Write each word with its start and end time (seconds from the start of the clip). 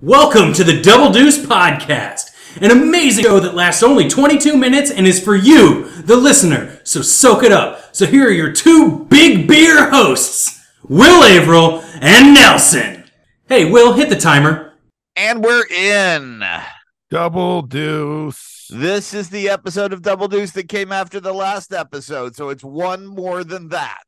Welcome 0.00 0.52
to 0.52 0.62
the 0.62 0.80
Double 0.80 1.12
Deuce 1.12 1.44
Podcast, 1.44 2.30
an 2.62 2.70
amazing 2.70 3.24
show 3.24 3.40
that 3.40 3.56
lasts 3.56 3.82
only 3.82 4.08
22 4.08 4.56
minutes 4.56 4.92
and 4.92 5.08
is 5.08 5.20
for 5.20 5.34
you, 5.34 5.90
the 6.02 6.14
listener. 6.14 6.80
So 6.84 7.02
soak 7.02 7.42
it 7.42 7.50
up. 7.50 7.96
So 7.96 8.06
here 8.06 8.28
are 8.28 8.30
your 8.30 8.52
two 8.52 9.06
big 9.06 9.48
beer 9.48 9.90
hosts, 9.90 10.64
Will 10.88 11.24
Averill 11.24 11.80
and 12.00 12.32
Nelson. 12.32 13.10
Hey, 13.48 13.68
Will, 13.68 13.94
hit 13.94 14.08
the 14.08 14.14
timer. 14.14 14.74
And 15.16 15.42
we're 15.42 15.66
in. 15.66 16.44
Double 17.10 17.62
deuce. 17.62 18.68
This 18.70 19.12
is 19.12 19.30
the 19.30 19.48
episode 19.48 19.92
of 19.92 20.02
Double 20.02 20.28
Deuce 20.28 20.52
that 20.52 20.68
came 20.68 20.92
after 20.92 21.18
the 21.18 21.34
last 21.34 21.72
episode, 21.72 22.36
so 22.36 22.50
it's 22.50 22.62
one 22.62 23.04
more 23.04 23.42
than 23.42 23.70
that. 23.70 24.04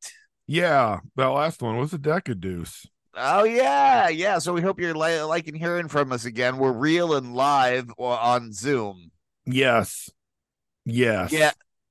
Yeah, 0.46 1.00
that 1.16 1.26
last 1.26 1.60
one 1.60 1.78
was 1.78 1.92
a 1.92 1.98
decade 1.98 2.40
deuce. 2.40 2.86
Oh 3.14 3.44
yeah, 3.44 4.08
yeah. 4.08 4.38
So 4.38 4.52
we 4.52 4.60
hope 4.60 4.78
you're 4.80 4.94
li- 4.94 5.22
liking 5.22 5.54
hearing 5.54 5.88
from 5.88 6.12
us 6.12 6.24
again. 6.24 6.58
We're 6.58 6.72
real 6.72 7.14
and 7.14 7.34
live 7.34 7.90
on 7.98 8.52
Zoom. 8.52 9.10
Yes. 9.46 10.08
Yes. 10.84 11.32
Yeah, 11.32 11.50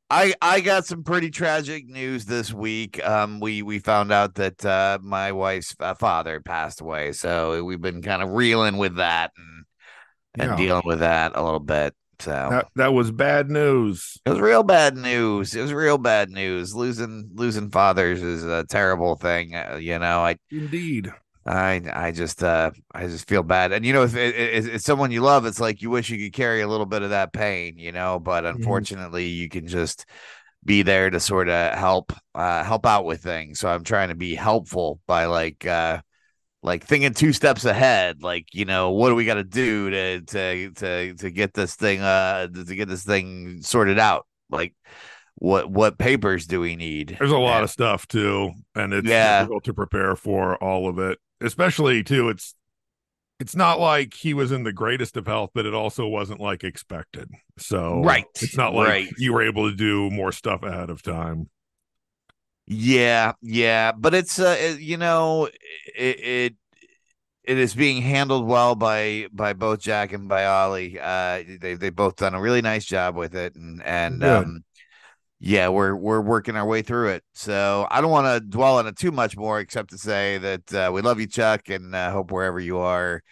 I 0.10 0.34
I 0.42 0.62
got 0.62 0.86
some 0.86 1.04
pretty 1.04 1.30
tragic 1.30 1.88
news 1.88 2.26
this 2.26 2.54
week. 2.54 3.06
Um, 3.06 3.40
we 3.40 3.62
we 3.62 3.80
found 3.80 4.12
out 4.12 4.36
that 4.36 4.66
uh, 4.66 5.00
my 5.02 5.32
wife's 5.32 5.76
father 6.00 6.40
passed 6.40 6.82
away, 6.82 7.12
so 7.12 7.64
we've 7.64 7.82
been 7.82 8.02
kind 8.02 8.24
of 8.24 8.32
reeling 8.32 8.78
with 8.78 8.96
that 8.96 9.32
and 9.38 9.66
and 10.36 10.52
Yeah. 10.52 10.66
dealing 10.66 10.84
with 10.86 11.00
that 11.00 11.34
a 11.36 11.44
little 11.44 11.60
bit. 11.60 11.94
So 12.20 12.48
That 12.50 12.68
that 12.76 12.94
was 12.94 13.12
bad 13.12 13.50
news. 13.50 14.20
It 14.26 14.30
was 14.30 14.40
real 14.40 14.64
bad 14.64 14.98
news. 14.98 15.56
It 15.56 15.62
was 15.62 15.74
real 15.74 15.98
bad 15.98 16.30
news. 16.30 16.76
Losing 16.76 17.30
losing 17.34 17.70
fathers 17.70 18.22
is 18.22 18.44
a 18.44 18.66
terrible 18.66 19.16
thing. 19.16 19.56
Uh, 19.56 19.78
you 19.80 20.00
know, 20.00 20.20
I 20.22 20.38
Indeed. 20.52 21.12
I 21.46 21.82
I 21.94 22.12
just 22.12 22.44
uh 22.44 22.72
I 22.94 23.08
just 23.08 23.28
feel 23.28 23.44
bad. 23.44 23.72
And 23.72 23.86
you 23.86 23.94
know, 23.94 24.04
if 24.04 24.16
it, 24.16 24.36
it, 24.36 24.68
it's 24.68 24.86
someone 24.86 25.12
you 25.12 25.22
love, 25.22 25.46
it's 25.46 25.60
like 25.60 25.82
you 25.82 25.90
wish 25.90 26.10
you 26.10 26.18
could 26.18 26.34
carry 26.34 26.62
a 26.62 26.68
little 26.68 26.86
bit 26.86 27.02
of 27.02 27.12
that 27.12 27.34
pain. 27.34 27.78
You 27.78 27.92
know, 27.92 28.20
but 28.20 28.46
unfortunately, 28.46 29.28
you 29.28 29.50
can 29.50 29.68
just 29.68 30.06
be 30.66 30.82
there 30.82 31.10
to 31.10 31.20
sort 31.20 31.50
of 31.50 31.78
help 31.78 32.14
uh 32.36 32.64
help 32.64 32.86
out 32.86 33.06
with 33.06 33.24
things. 33.24 33.60
So 33.60 33.70
I'm 33.70 33.84
trying 33.84 34.10
to 34.10 34.16
be 34.16 34.36
helpful 34.36 35.00
by 35.08 35.26
like 35.26 35.66
uh 35.66 36.02
like 36.62 36.84
thinking 36.86 37.14
two 37.14 37.32
steps 37.34 37.64
ahead 37.66 38.22
like 38.22 38.46
you 38.54 38.66
know 38.66 38.92
what 38.92 39.10
do 39.10 39.16
we 39.16 39.26
got 39.26 39.36
to 39.36 39.44
do 39.44 39.90
to 39.90 40.22
to 40.22 40.72
to 40.72 41.14
to 41.16 41.30
get 41.32 41.54
this 41.54 41.76
thing 41.76 42.02
uh 42.02 42.48
to 42.48 42.76
get 42.76 42.88
this 42.90 43.04
thing 43.04 43.62
sorted 43.62 43.98
out 43.98 44.26
like 44.50 44.74
what 45.36 45.70
what 45.72 45.98
papers 45.98 46.46
do 46.48 46.60
we 46.60 46.76
need 46.76 47.16
There's 47.18 47.32
a 47.32 47.38
lot 47.38 47.58
And- 47.58 47.64
of 47.64 47.70
stuff 47.70 48.08
too, 48.08 48.52
and 48.76 48.94
it's 48.94 49.08
Yeah. 49.08 49.40
difficult 49.40 49.64
to 49.66 49.74
prepare 49.74 50.16
for 50.18 50.62
all 50.62 50.90
of 50.90 51.00
it. 51.00 51.18
Especially 51.40 52.04
too, 52.04 52.28
it's 52.28 52.56
it's 53.40 53.56
not 53.56 53.80
like 53.80 54.14
he 54.16 54.34
was 54.34 54.52
in 54.52 54.64
the 54.64 54.74
greatest 54.74 55.16
of 55.16 55.26
health, 55.28 55.52
but 55.56 55.66
it 55.66 55.74
also 55.74 56.06
wasn't 56.06 56.42
like 56.42 56.66
expected. 56.66 57.30
So 57.58 58.02
Right, 58.02 58.26
it's 58.42 58.58
not 58.58 58.74
like 58.74 58.88
right. 58.90 59.08
you 59.18 59.32
were 59.32 59.42
able 59.42 59.70
to 59.70 59.76
do 59.78 60.10
more 60.10 60.34
stuff 60.34 60.62
ahead 60.62 60.90
of 60.90 61.02
time. 61.02 61.50
Yeah 62.72 63.34
yeah 63.42 63.92
but 63.92 64.14
it's 64.14 64.40
uh 64.40 64.56
it- 64.60 64.80
you 64.80 64.96
know 64.96 65.46
it, 65.96 66.20
it 66.20 66.56
it 67.44 67.58
is 67.58 67.74
being 67.74 68.04
handled 68.04 68.48
well 68.48 68.76
by 68.76 69.28
by 69.34 69.54
both 69.54 69.80
Jaq 69.80 70.14
and 70.14 70.30
by 70.30 70.46
Ollie. 70.46 71.00
Uh, 71.00 71.42
they 71.60 71.74
they 71.74 71.90
both 71.90 72.18
done 72.18 72.36
a 72.36 72.42
really 72.42 72.62
nice 72.62 72.86
job 72.86 73.16
with 73.16 73.36
it, 73.36 73.56
and 73.56 73.82
and 73.82 74.22
Good. 74.22 74.44
um, 74.44 74.64
yeah, 75.40 75.70
we're 75.70 75.96
we're 75.96 76.22
working 76.22 76.56
our 76.56 76.66
way 76.66 76.84
through 76.84 77.10
it. 77.10 77.24
So 77.34 77.88
I 77.90 78.02
don't 78.02 78.12
want 78.12 78.28
to 78.28 78.48
dwell 78.48 78.78
on 78.78 78.86
it 78.86 78.98
too 78.98 79.12
much 79.12 79.36
more, 79.36 79.60
except 79.60 79.90
to 79.90 79.98
say 79.98 80.38
that 80.38 80.74
uh, 80.74 80.92
we 80.94 81.02
love 81.02 81.20
you, 81.20 81.26
Chuck, 81.26 81.70
and 81.70 81.96
uh, 81.96 82.12
hope 82.12 82.32
wherever 82.32 82.60
you 82.60 82.78
are, 82.78 83.24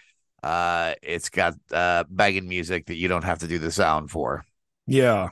uh, 0.41 0.95
it's 1.03 1.29
got 1.29 1.53
uh, 1.71 2.05
banging 2.09 2.47
music 2.47 2.87
that 2.87 2.95
you 2.95 3.07
don't 3.07 3.23
have 3.23 3.39
to 3.39 3.47
do 3.47 3.59
the 3.59 3.71
sound 3.71 4.09
for. 4.09 4.45
Yeah. 4.87 5.29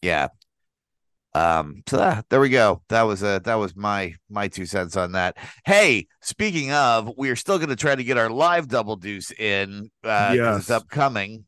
Yeah. 0.00 0.28
Um. 1.34 1.82
So 1.88 1.96
that, 1.96 2.26
there 2.30 2.40
we 2.40 2.48
go. 2.48 2.82
That 2.90 3.02
was 3.02 3.22
uh 3.24 3.40
that 3.40 3.56
was 3.56 3.74
my 3.74 4.14
my 4.30 4.46
two 4.48 4.66
cents 4.66 4.96
on 4.96 5.12
that. 5.12 5.36
Hey, 5.64 6.06
speaking 6.22 6.70
of, 6.72 7.10
we 7.16 7.28
are 7.30 7.36
still 7.36 7.58
going 7.58 7.70
to 7.70 7.76
try 7.76 7.94
to 7.96 8.04
get 8.04 8.16
our 8.18 8.30
live 8.30 8.68
double 8.68 8.94
deuce 8.96 9.32
in. 9.32 9.90
Uh, 10.04 10.28
'cause 10.36 10.58
it's 10.60 10.68
Yes. 10.68 10.70
upcoming. 10.70 11.44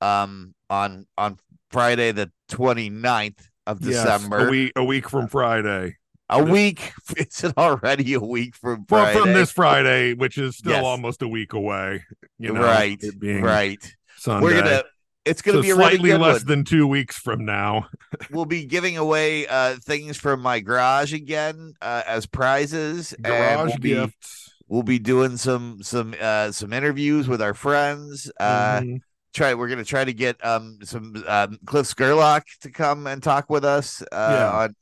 Um. 0.00 0.54
On 0.70 1.06
on 1.16 1.38
Friday 1.70 2.12
the 2.12 2.30
29th 2.50 3.48
of 3.66 3.80
Yes. 3.82 4.02
December. 4.04 4.48
A 4.48 4.50
week 4.50 4.72
a 4.76 4.84
week 4.84 5.08
from 5.08 5.28
Friday. 5.28 5.96
A 6.30 6.42
week. 6.42 6.92
Is 7.16 7.42
it 7.44 7.54
already 7.56 8.12
a 8.14 8.20
week 8.20 8.54
from 8.54 8.84
Friday? 8.86 9.18
from 9.18 9.32
this 9.32 9.50
Friday, 9.50 10.12
which 10.12 10.36
is 10.36 10.58
still 10.58 10.72
Yes. 10.72 10.84
almost 10.84 11.22
a 11.22 11.28
week 11.28 11.54
away. 11.54 12.04
You 12.38 12.52
know, 12.52 12.62
right. 12.62 13.02
Right. 13.22 13.78
Sunday. 14.18 14.44
We're 14.44 14.60
gonna. 14.62 14.82
It's 15.28 15.42
gonna 15.42 15.58
so 15.58 15.62
be 15.62 15.70
a 15.70 15.76
really 15.76 15.90
slightly 15.90 16.10
good 16.10 16.20
less 16.20 16.40
one. 16.40 16.46
than 16.46 16.64
two 16.64 16.86
weeks 16.86 17.16
from 17.18 17.44
now. 17.44 17.88
we'll 18.30 18.44
be 18.46 18.64
giving 18.64 18.96
away 18.96 19.46
uh 19.46 19.76
things 19.76 20.16
from 20.16 20.40
my 20.40 20.60
garage 20.60 21.12
again 21.12 21.74
uh, 21.82 22.02
as 22.06 22.26
prizes 22.26 23.12
and 23.12 23.24
Garage 23.24 23.68
we'll 23.70 23.78
be, 23.78 23.88
gifts. 23.90 24.52
we'll 24.68 24.82
be 24.82 24.98
doing 24.98 25.36
some 25.36 25.82
some 25.82 26.14
uh 26.20 26.50
some 26.52 26.72
interviews 26.72 27.28
with 27.28 27.42
our 27.42 27.54
friends 27.54 28.30
uh 28.40 28.80
Mhm. 28.80 29.00
try 29.34 29.54
we're 29.54 29.68
gonna 29.68 29.84
try 29.84 30.04
to 30.04 30.12
get 30.12 30.42
um 30.44 30.78
some 30.82 31.22
um 31.26 31.58
cliff 31.66 31.86
Skerlock 31.86 32.42
to 32.62 32.70
come 32.70 33.06
and 33.06 33.22
talk 33.22 33.50
with 33.50 33.64
us 33.64 34.02
uh 34.02 34.06
Yeah. 34.38 34.50
on 34.50 34.76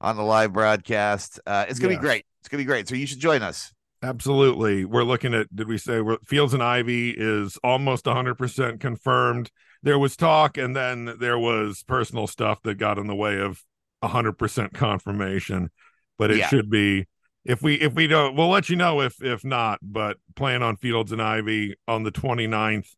on 0.00 0.16
the 0.16 0.22
live 0.24 0.52
broadcast 0.52 1.38
uh 1.46 1.66
it's 1.68 1.78
gonna 1.78 1.92
Yes. 1.94 2.00
be 2.00 2.06
great 2.06 2.24
it's 2.40 2.48
gonna 2.48 2.60
be 2.62 2.66
great 2.66 2.88
so 2.88 2.94
you 2.94 3.06
should 3.06 3.20
join 3.20 3.42
us 3.42 3.70
Absolutely. 4.02 4.84
We're 4.84 5.02
looking 5.02 5.32
at, 5.32 5.46
did 5.56 5.66
we 5.66 5.78
say 5.78 6.02
we're, 6.02 6.18
Fields 6.26 6.52
and 6.52 6.62
Ivy 6.62 7.14
is 7.16 7.56
almost 7.64 8.04
100% 8.04 8.78
confirmed? 8.78 9.50
There 9.84 9.98
was 9.98 10.16
talk, 10.16 10.56
and 10.56 10.74
then 10.74 11.16
there 11.20 11.38
was 11.38 11.82
personal 11.82 12.26
stuff 12.26 12.62
that 12.62 12.76
got 12.76 12.98
in 12.98 13.06
the 13.06 13.14
way 13.14 13.38
of 13.38 13.62
100% 14.02 14.72
confirmation. 14.72 15.70
But 16.18 16.30
it 16.30 16.38
Yeah. 16.38 16.48
should 16.48 16.70
be, 16.70 17.06
if 17.44 17.60
we, 17.62 17.74
if 17.74 17.92
we 17.92 18.06
don't, 18.06 18.34
we'll 18.34 18.48
let 18.48 18.70
you 18.70 18.76
know 18.76 19.00
if, 19.02 19.22
if 19.22 19.44
not, 19.44 19.78
but 19.82 20.16
plan 20.36 20.62
on 20.62 20.76
Fields 20.76 21.12
and 21.12 21.20
Ivy 21.20 21.74
on 21.86 22.02
the 22.02 22.10
29th 22.10 22.88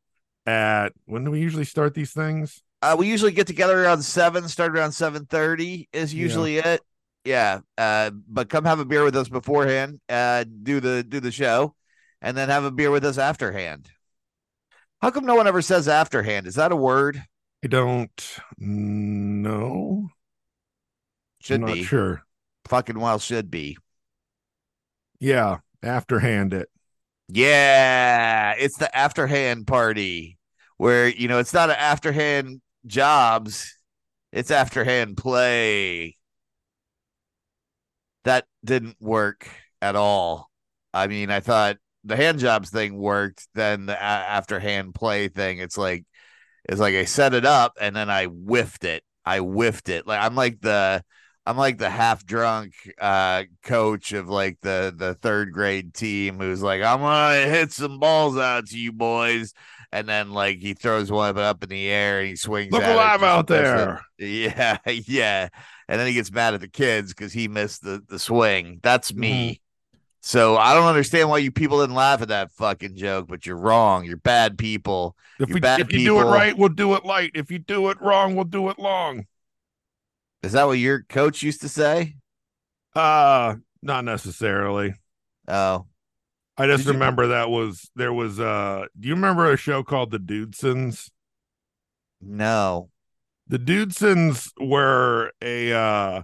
at, 0.47 0.93
when 1.07 1.25
do 1.25 1.33
we 1.33 1.41
usually 1.41 1.65
start 1.65 1.95
these 1.95 2.13
things? 2.13 2.63
uh 2.83 2.95
we 2.99 3.09
usually 3.09 3.33
get 3.33 3.47
together 3.47 3.83
around 3.83 4.03
seven 4.03 4.47
start 4.49 4.77
around 4.77 4.93
seven 4.93 5.25
thirty 5.25 5.89
is 5.95 6.13
Yeah. 6.13 6.21
usually 6.23 6.59
it 6.59 6.83
yeah 7.25 7.61
uh 7.79 8.11
but 8.29 8.51
come 8.51 8.67
have 8.67 8.79
a 8.81 8.85
beer 8.85 9.03
with 9.03 9.17
us 9.17 9.31
beforehand 9.31 9.99
uh 10.11 10.45
do 10.63 10.79
the 10.79 11.03
do 11.03 11.19
the 11.19 11.33
show 11.33 11.75
and 12.21 12.37
then 12.37 12.51
have 12.51 12.65
a 12.65 12.71
beer 12.71 12.91
with 12.91 13.03
us 13.07 13.17
afterhand 13.17 13.89
how 15.06 15.12
come 15.12 15.25
no 15.25 15.37
one 15.37 15.47
ever 15.47 15.62
says 15.62 15.87
afterhand 15.87 16.49
is 16.49 16.56
that 16.56 16.72
a 16.72 16.77
word 16.77 17.22
I 17.65 17.69
don't 17.69 18.41
know. 18.59 20.09
should 21.41 21.61
I'm 21.61 21.67
not 21.69 21.75
be 21.75 21.84
sure. 21.84 22.22
fucking 22.65 22.99
well 22.99 23.21
should 23.21 23.49
be 23.49 23.78
Yeah. 25.21 25.59
Afterhand 25.81 26.55
it. 26.55 26.69
yeah 27.28 28.55
it's 28.59 28.78
the 28.78 28.87
afterhand 28.97 29.69
party 29.69 30.39
where 30.77 31.06
you 31.06 31.28
know 31.28 31.39
it's 31.39 31.55
not 31.55 31.71
an 31.71 31.77
afterhand 31.77 32.61
jobs 32.84 33.77
it's 34.33 34.50
afterhand 34.50 35.16
play 35.16 36.16
that 38.25 38.45
didn't 38.65 38.97
work 39.00 39.49
at 39.81 39.95
all 39.95 40.50
i 40.93 41.06
mean 41.06 41.31
i 41.31 41.39
thought 41.39 41.77
the 42.06 42.17
hand 42.17 42.39
jobs 42.39 42.71
thing 42.71 42.97
worked 42.97 43.49
then 43.55 43.87
the 43.87 43.94
a- 43.94 43.97
afterhand 43.99 44.94
play 44.94 45.28
thing 45.28 45.59
it's 45.59 45.78
like 45.78 46.05
it's 46.69 46.81
like 46.81 46.94
i 46.94 47.05
set 47.05 47.34
it 47.34 47.44
up 47.44 47.72
and 47.81 47.94
then 47.94 48.11
i 48.11 48.25
whiffed 48.27 48.84
it 48.84 49.03
i 49.25 49.39
whiffed 49.39 49.89
it 49.89 50.06
like 50.06 50.21
i'm 50.21 50.34
like 50.34 50.61
the 50.61 51.03
i'm 51.47 51.56
like 51.56 51.78
the 51.78 51.91
half 51.91 52.25
drunk 52.25 52.72
uh 53.00 53.45
coach 53.62 54.12
of 54.12 54.28
like 54.28 54.59
the 54.62 54.95
the 54.97 55.15
third 55.15 55.53
grade 55.53 55.95
team 55.95 56.39
who's 56.39 56.62
like 56.62 56.83
i'm 56.83 57.00
gonna 57.00 57.47
hit 57.47 57.72
some 57.72 57.99
balls 57.99 58.37
out 58.37 58.66
to 58.66 58.78
you 58.78 58.93
boys 58.93 59.53
and 59.92 60.09
then 60.09 60.31
like 60.31 60.59
he 60.59 60.75
throws 60.75 61.10
one 61.10 61.39
up 61.39 61.63
in 61.63 61.69
the 61.69 61.89
air 61.89 62.21
and 62.21 62.28
he 62.28 62.36
swings 62.36 62.72
Look 62.72 62.83
it, 62.83 62.91
alive 62.91 63.22
out 63.22 63.47
there. 63.47 64.03
Yeah, 64.19 64.78
yeah. 64.86 65.48
And 65.89 66.01
then 66.01 66.07
he 66.07 66.15
gets 66.15 66.33
mad 66.33 66.54
at 66.54 66.60
the 66.60 66.69
kids 66.69 67.13
because 67.13 67.34
he 67.34 67.48
missed 67.48 67.83
the, 67.83 68.03
the 68.09 68.19
swing. 68.19 68.81
That's 68.83 69.15
me. 69.15 69.60
So 70.27 70.57
I 70.57 70.75
don't 70.75 70.89
understand 70.89 71.28
why 71.28 71.39
you 71.39 71.53
people 71.53 71.83
didn't 71.83 71.95
laugh 71.95 72.21
at 72.21 72.27
that 72.28 72.51
fucking 72.51 72.97
joke, 72.97 73.28
but 73.28 73.47
you're 73.47 73.57
wrong. 73.57 74.05
You're 74.05 74.17
bad 74.17 74.59
people. 74.59 75.17
If 75.39 75.51
You 75.51 75.55
we 75.55 75.61
bad 75.61 75.78
if 75.78 75.93
you 75.93 76.01
do 76.01 76.21
it 76.21 76.25
right, 76.25 76.59
we'll 76.59 76.69
do 76.69 76.95
it 76.95 77.05
light. 77.05 77.31
If 77.37 77.53
you 77.53 77.61
do 77.61 77.91
it 77.91 78.01
wrong, 78.01 78.34
we'll 78.34 78.45
do 78.45 78.69
it 78.71 78.77
long. 78.77 79.27
Is 80.43 80.51
that 80.51 80.65
what 80.67 80.78
your 80.78 81.05
coach 81.05 81.45
used 81.45 81.61
to 81.61 81.69
say? 81.69 82.17
Uh 82.97 83.55
not 83.83 84.05
necessarily. 84.05 84.95
Oh, 85.47 85.87
I 86.59 86.67
just 86.67 86.79
Did 86.79 86.87
you- 86.87 86.93
remember 86.95 87.29
that 87.29 87.49
was 87.49 87.89
there 87.95 88.13
was 88.13 88.41
uh 88.41 88.87
do 88.99 89.07
you 89.09 89.15
remember 89.15 89.53
a 89.53 89.57
show 89.57 89.84
called 89.84 90.11
The 90.11 90.19
Dudesons? 90.19 91.09
no. 92.21 92.91
The 93.47 93.59
Dudesons 93.59 94.51
were 94.61 95.31
a 95.41 95.72
uh 95.72 96.22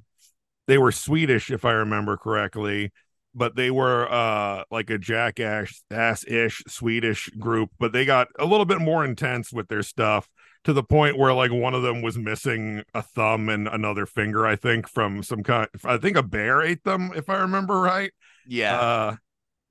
they 0.66 0.76
were 0.76 0.90
Swedish 0.90 1.52
if 1.52 1.64
I 1.64 1.70
remember 1.70 2.16
correctly 2.16 2.90
but 3.34 3.56
they 3.56 3.70
were 3.70 4.10
uh 4.10 4.64
like 4.70 4.90
a 4.90 4.98
jackass 4.98 5.82
ass 5.90 6.24
ish 6.26 6.62
Swedish 6.68 7.28
group, 7.38 7.70
but 7.78 7.92
they 7.92 8.04
got 8.04 8.28
a 8.38 8.44
little 8.44 8.66
bit 8.66 8.80
more 8.80 9.04
intense 9.04 9.52
with 9.52 9.68
their 9.68 9.82
stuff 9.82 10.28
to 10.64 10.72
the 10.72 10.82
point 10.82 11.18
where 11.18 11.32
like 11.32 11.52
one 11.52 11.74
of 11.74 11.82
them 11.82 12.02
was 12.02 12.18
missing 12.18 12.82
a 12.94 13.02
thumb 13.02 13.48
and 13.48 13.66
another 13.68 14.06
finger, 14.06 14.46
I 14.46 14.56
think, 14.56 14.88
from 14.88 15.22
some 15.22 15.42
kind 15.42 15.68
I 15.84 15.96
think 15.96 16.16
a 16.16 16.22
bear 16.22 16.62
ate 16.62 16.84
them, 16.84 17.12
if 17.14 17.28
I 17.28 17.38
remember 17.38 17.80
right. 17.80 18.12
Yeah. 18.46 18.78
Uh 18.78 19.16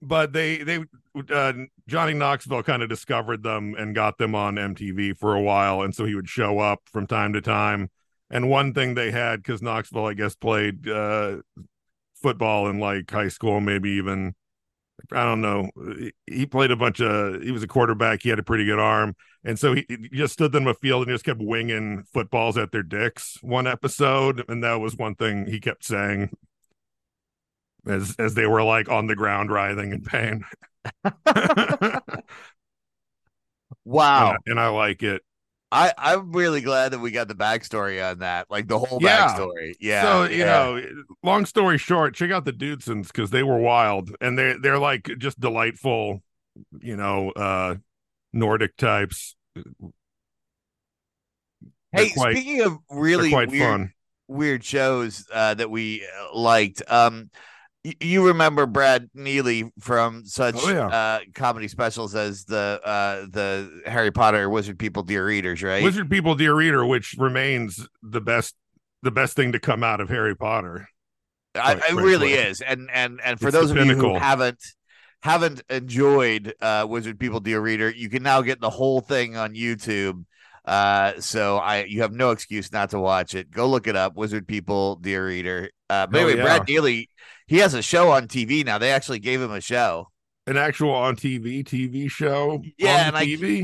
but 0.01 0.33
they 0.33 0.57
they 0.63 0.83
uh, 1.33 1.53
Johnny 1.87 2.13
Knoxville 2.13 2.63
kind 2.63 2.81
of 2.81 2.89
discovered 2.89 3.43
them 3.43 3.75
and 3.77 3.93
got 3.93 4.17
them 4.17 4.33
on 4.33 4.55
MTV 4.55 5.17
for 5.17 5.35
a 5.35 5.41
while, 5.41 5.81
and 5.81 5.93
so 5.93 6.05
he 6.05 6.15
would 6.15 6.29
show 6.29 6.59
up 6.59 6.81
from 6.91 7.05
time 7.05 7.33
to 7.33 7.41
time. 7.41 7.89
And 8.29 8.49
one 8.49 8.73
thing 8.73 8.95
they 8.95 9.11
had 9.11 9.43
because 9.43 9.61
Knoxville, 9.61 10.05
I 10.05 10.13
guess, 10.13 10.35
played 10.35 10.87
uh, 10.87 11.37
football 12.21 12.67
in 12.67 12.79
like 12.79 13.09
high 13.09 13.27
school, 13.27 13.59
maybe 13.59 13.91
even 13.91 14.35
I 15.11 15.23
don't 15.23 15.41
know. 15.41 15.69
He 16.27 16.45
played 16.45 16.71
a 16.71 16.75
bunch 16.75 17.01
of. 17.01 17.41
He 17.41 17.51
was 17.51 17.63
a 17.63 17.67
quarterback. 17.67 18.21
He 18.21 18.29
had 18.29 18.39
a 18.39 18.43
pretty 18.43 18.65
good 18.65 18.79
arm, 18.79 19.15
and 19.43 19.57
so 19.57 19.73
he, 19.73 19.85
he 19.87 20.09
just 20.13 20.33
stood 20.33 20.51
them 20.51 20.67
a 20.67 20.73
field 20.73 21.07
and 21.07 21.13
just 21.13 21.25
kept 21.25 21.41
winging 21.41 22.03
footballs 22.13 22.57
at 22.57 22.71
their 22.71 22.83
dicks. 22.83 23.37
One 23.41 23.67
episode, 23.67 24.43
and 24.47 24.63
that 24.63 24.75
was 24.75 24.95
one 24.95 25.15
thing 25.15 25.47
he 25.47 25.59
kept 25.59 25.83
saying 25.83 26.29
as 27.87 28.15
as 28.19 28.35
they 28.35 28.45
were 28.45 28.63
like 28.63 28.89
on 28.89 29.07
the 29.07 29.15
ground 29.15 29.51
writhing 29.51 29.91
in 29.91 30.03
pain. 30.03 30.43
wow. 33.85 34.31
And, 34.31 34.39
and 34.47 34.59
I 34.59 34.67
like 34.69 35.03
it. 35.03 35.21
I, 35.71 35.93
I'm 35.97 36.31
really 36.33 36.61
glad 36.61 36.91
that 36.91 36.99
we 36.99 37.11
got 37.11 37.27
the 37.29 37.35
backstory 37.35 38.03
on 38.05 38.19
that, 38.19 38.51
like 38.51 38.67
the 38.67 38.77
whole 38.79 38.99
Yeah. 38.99 39.39
backstory. 39.39 39.75
Yeah. 39.79 40.01
so 40.01 40.23
you 40.23 40.39
yeah. 40.39 40.45
know, 40.45 40.81
long 41.23 41.45
story 41.45 41.77
short, 41.77 42.13
check 42.15 42.31
out 42.31 42.45
the 42.45 42.51
Dudesons 42.51 43.07
because 43.07 43.29
they 43.31 43.43
were 43.43 43.57
wild 43.57 44.15
and 44.19 44.37
they 44.37 44.53
they're 44.61 44.79
like 44.79 45.09
just 45.17 45.39
delightful, 45.39 46.21
you 46.81 46.97
know, 46.97 47.31
uh 47.31 47.75
Nordic 48.33 48.77
types. 48.77 49.35
They're 51.93 52.05
Hey, 52.05 52.09
quite, 52.13 52.37
speaking 52.37 52.61
of 52.61 52.77
really 52.89 53.29
quite 53.29 53.49
weird, 53.49 53.61
fun. 53.61 53.93
weird 54.27 54.63
shows 54.63 55.27
uh, 55.33 55.53
that 55.55 55.69
we 55.69 56.05
uh, 56.05 56.35
liked, 56.37 56.81
um, 56.87 57.29
you 57.99 58.27
remember 58.27 58.65
Brad 58.65 59.09
Neely 59.13 59.71
from 59.79 60.25
such 60.25 60.55
Oh, 60.57 60.69
yeah. 60.71 60.87
uh, 60.87 61.19
comedy 61.33 61.67
specials 61.67 62.13
as 62.15 62.45
the 62.45 62.79
uh, 62.83 63.25
the 63.29 63.81
Harry 63.85 64.11
Potter 64.11 64.49
Wizard 64.49 64.77
People 64.77 65.03
Dear 65.03 65.25
Readers, 65.25 65.63
right? 65.63 65.83
Wizard 65.83 66.09
People 66.09 66.35
Dear 66.35 66.53
Reader, 66.53 66.85
which 66.85 67.15
remains 67.17 67.87
the 68.03 68.21
best 68.21 68.55
the 69.01 69.11
best 69.11 69.35
thing 69.35 69.51
to 69.53 69.59
come 69.59 69.83
out 69.83 69.99
of 69.99 70.09
Harry 70.09 70.35
Potter. 70.35 70.87
I, 71.55 71.73
it 71.73 71.95
really 71.95 72.33
is, 72.33 72.61
and 72.61 72.89
and 72.93 73.19
and 73.23 73.39
for 73.39 73.47
It's 73.47 73.57
those 73.57 73.71
of 73.71 73.77
you 73.77 73.95
who 73.95 74.15
haven't 74.15 74.63
haven't 75.21 75.61
enjoyed 75.69 76.53
uh, 76.61 76.85
Wizard 76.87 77.19
People 77.19 77.39
Dear 77.39 77.61
Reader, 77.61 77.89
you 77.89 78.09
can 78.09 78.23
now 78.23 78.41
get 78.41 78.61
the 78.61 78.69
whole 78.69 79.01
thing 79.01 79.35
on 79.37 79.53
YouTube. 79.53 80.23
Uh, 80.63 81.13
so 81.19 81.57
I 81.57 81.83
you 81.85 82.03
have 82.03 82.13
no 82.13 82.29
excuse 82.29 82.71
not 82.71 82.91
to 82.91 82.99
watch 82.99 83.33
it. 83.33 83.49
Go 83.49 83.67
look 83.67 83.87
it 83.87 83.95
up, 83.95 84.15
Wizard 84.15 84.47
People 84.47 84.95
Dear 84.97 85.25
Reader. 85.25 85.71
Uh, 85.89 86.05
but 86.07 86.19
Oh, 86.19 86.27
anyway, 86.27 86.37
yeah. 86.37 86.43
Brad 86.45 86.67
Neely, 86.67 87.09
he 87.51 87.57
has 87.57 87.73
a 87.73 87.81
show 87.81 88.11
on 88.11 88.29
TV 88.29 88.63
now. 88.65 88.77
They 88.77 88.91
actually 88.91 89.19
gave 89.19 89.41
him 89.41 89.51
a 89.51 89.59
show. 89.59 90.07
An 90.47 90.55
actual 90.55 90.91
on 90.91 91.17
TV 91.17 91.65
TV 91.65 92.09
show. 92.09 92.63
Yeah, 92.77 93.01
on 93.01 93.07
and 93.07 93.17
I- 93.17 93.25
TV. 93.25 93.63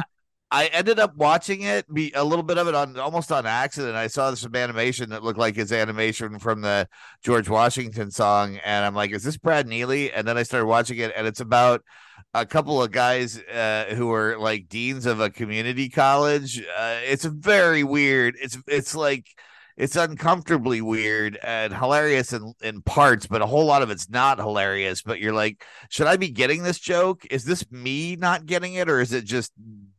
I 0.51 0.65
ended 0.67 0.99
up 0.99 1.15
watching 1.15 1.61
it, 1.61 1.93
be 1.93 2.11
a 2.13 2.23
little 2.23 2.43
bit 2.43 2.57
of 2.57 2.67
it 2.67 2.75
on 2.75 2.99
almost 2.99 3.31
on 3.31 3.45
accident. 3.45 3.95
I 3.95 4.07
saw 4.07 4.33
some 4.33 4.55
animation 4.55 5.09
that 5.11 5.23
looked 5.23 5.39
like 5.39 5.55
his 5.55 5.71
animation 5.71 6.37
from 6.39 6.61
the 6.61 6.87
George 7.23 7.47
Washington 7.49 8.11
song, 8.11 8.57
and 8.63 8.85
I'm 8.85 8.93
like, 8.95 9.11
"Is 9.11 9.23
this 9.23 9.37
Brad 9.37 9.67
Neely?" 9.67 10.11
And 10.11 10.27
then 10.27 10.37
I 10.37 10.43
started 10.43 10.65
watching 10.67 10.97
it, 10.99 11.13
and 11.15 11.25
it's 11.27 11.39
about 11.41 11.81
a 12.33 12.45
couple 12.45 12.81
of 12.83 12.91
guys 12.91 13.39
uh, 13.39 13.93
who 13.95 14.11
are 14.13 14.37
like 14.37 14.67
deans 14.67 15.05
of 15.05 15.19
a 15.21 15.29
community 15.29 15.87
college. 15.89 16.59
Uh, 16.61 16.99
it's 17.03 17.25
very 17.25 17.83
weird. 17.85 18.35
It's 18.41 18.57
it's 18.67 18.95
like 18.95 19.25
it's 19.77 19.95
uncomfortably 19.95 20.81
weird 20.81 21.37
and 21.43 21.73
hilarious 21.73 22.33
in, 22.33 22.53
in 22.61 22.81
parts, 22.81 23.27
but 23.27 23.41
a 23.41 23.45
whole 23.45 23.65
lot 23.65 23.81
of 23.83 23.89
it's 23.91 24.09
not 24.09 24.39
hilarious. 24.39 25.01
But 25.03 25.19
you're 25.19 25.33
like, 25.33 25.63
should 25.89 26.07
I 26.07 26.17
be 26.17 26.29
getting 26.29 26.63
this 26.63 26.79
joke? 26.79 27.25
Is 27.29 27.45
this 27.45 27.69
me 27.71 28.15
not 28.15 28.45
getting 28.45 28.73
it, 28.73 28.89
or 28.89 28.99
is 28.99 29.13
it 29.13 29.23
just 29.25 29.53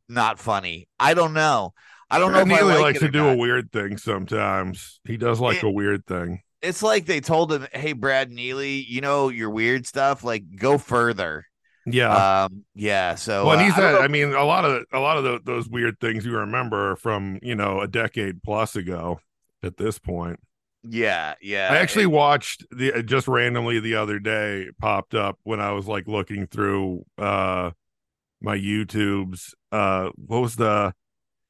not 0.08 0.38
funny? 0.38 0.88
I 0.98 1.14
don't 1.14 1.32
know. 1.34 1.72
I 2.10 2.18
don't 2.18 2.32
know 2.32 2.40
if 2.40 2.48
Neely 2.48 2.62
like 2.62 2.80
likes 2.80 3.00
to 3.00 3.10
do 3.10 3.24
not. 3.24 3.34
a 3.34 3.36
weird 3.36 3.70
thing 3.70 3.98
sometimes. 3.98 5.00
He 5.04 5.16
does 5.16 5.40
like 5.40 5.58
It- 5.58 5.64
a 5.64 5.70
weird 5.70 6.06
thing. 6.06 6.40
It's 6.60 6.82
like 6.82 7.06
they 7.06 7.20
told 7.20 7.52
him, 7.52 7.68
"Hey, 7.72 7.92
Brad 7.92 8.32
Neely, 8.32 8.82
you 8.82 9.00
know 9.00 9.28
your 9.28 9.48
weird 9.48 9.86
stuff. 9.86 10.24
Like, 10.24 10.42
go 10.56 10.76
further." 10.76 11.44
Yeah. 11.86 12.46
Um, 12.46 12.64
yeah. 12.74 13.14
So, 13.14 13.46
well, 13.46 13.58
uh, 13.58 13.62
he's 13.62 13.78
I 13.78 13.98
I 13.98 14.08
mean, 14.08 14.32
a 14.34 14.42
lot 14.44 14.64
of 14.64 14.82
a 14.92 14.98
lot 14.98 15.18
of 15.18 15.24
tho- 15.24 15.38
those 15.44 15.68
weird 15.68 16.00
things 16.00 16.26
you 16.26 16.32
remember 16.32 16.96
from 16.96 17.38
you 17.42 17.54
know 17.54 17.80
a 17.80 17.86
decade 17.86 18.42
plus 18.42 18.74
ago. 18.74 19.20
At 19.62 19.76
this 19.76 19.98
point, 19.98 20.38
yeah, 20.84 21.34
yeah. 21.40 21.68
I 21.70 21.78
actually 21.78 22.06
watched 22.06 22.64
the 22.70 22.92
uh, 22.92 23.02
just 23.02 23.28
randomly 23.28 23.80
the 23.80 23.96
other 23.96 24.18
day 24.18 24.68
popped 24.80 25.14
up 25.14 25.38
when 25.42 25.60
I 25.60 25.72
was 25.72 25.86
like 25.86 26.06
looking 26.06 26.46
through 26.46 27.04
uh 27.16 27.70
my 28.40 28.56
YouTubes. 28.56 29.54
Uh, 29.72 30.10
what 30.16 30.40
was 30.40 30.56
the 30.56 30.94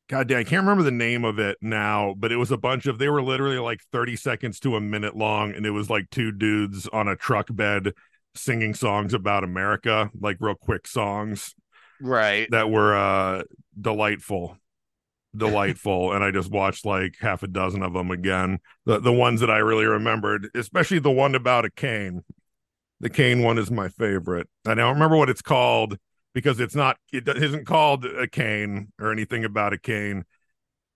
God 0.09 0.29
damn, 0.29 0.39
I 0.39 0.45
can't 0.45 0.63
remember 0.63 0.83
the 0.83 0.91
name 0.91 1.25
of 1.25 1.39
it 1.39 1.59
now, 1.61 2.15
but 2.17 2.33
it 2.33 2.37
was 2.37 2.51
a 2.51 2.57
bunch 2.57 2.87
of 2.87 2.99
they 2.99 3.11
were 3.11 3.23
literally 3.23 3.59
like 3.59 3.81
30 3.93 4.17
seconds 4.17 4.59
to 4.61 4.77
a 4.77 4.81
minute 4.81 5.17
long, 5.17 5.53
and 5.53 5.67
it 5.67 5.71
was 5.71 5.91
like 5.91 6.09
two 6.11 6.33
dudes 6.33 6.89
on 6.89 7.09
a 7.09 7.17
truck 7.17 7.49
bed 7.51 7.93
singing 8.35 8.73
songs 8.73 9.13
about 9.13 9.45
America, 9.45 10.11
like 10.19 10.39
real 10.41 10.55
quick 10.55 10.87
songs 10.87 11.55
right. 12.01 12.49
that 12.51 12.71
were 12.71 12.97
uh 12.97 13.43
delightful. 13.79 14.57
Delightful. 15.37 16.13
and 16.13 16.25
I 16.25 16.31
just 16.31 16.51
watched 16.51 16.85
like 16.85 17.17
half 17.21 17.43
a 17.43 17.49
dozen 17.49 17.83
of 17.83 17.93
them 17.93 18.11
again. 18.11 18.59
The 18.87 18.99
the 18.99 19.13
ones 19.13 19.41
that 19.41 19.51
I 19.51 19.59
really 19.59 19.87
remembered, 19.87 20.49
especially 20.55 20.99
the 20.99 21.11
one 21.11 21.35
about 21.35 21.65
a 21.65 21.71
cane. 21.71 22.25
The 23.01 23.11
cane 23.11 23.43
one 23.43 23.59
is 23.59 23.71
my 23.71 23.89
favorite. 23.89 24.49
I 24.67 24.75
don't 24.75 24.95
remember 24.95 25.17
what 25.17 25.31
it's 25.31 25.43
called 25.43 25.99
because 26.35 26.61
it's 26.61 26.75
not 26.75 26.97
it 27.13 27.29
isn't 27.29 27.67
called 27.67 28.05
a 28.05 28.27
cane 28.29 28.93
or 29.01 29.13
anything 29.13 29.45
about 29.45 29.73
a 29.73 29.79
cane 29.79 30.25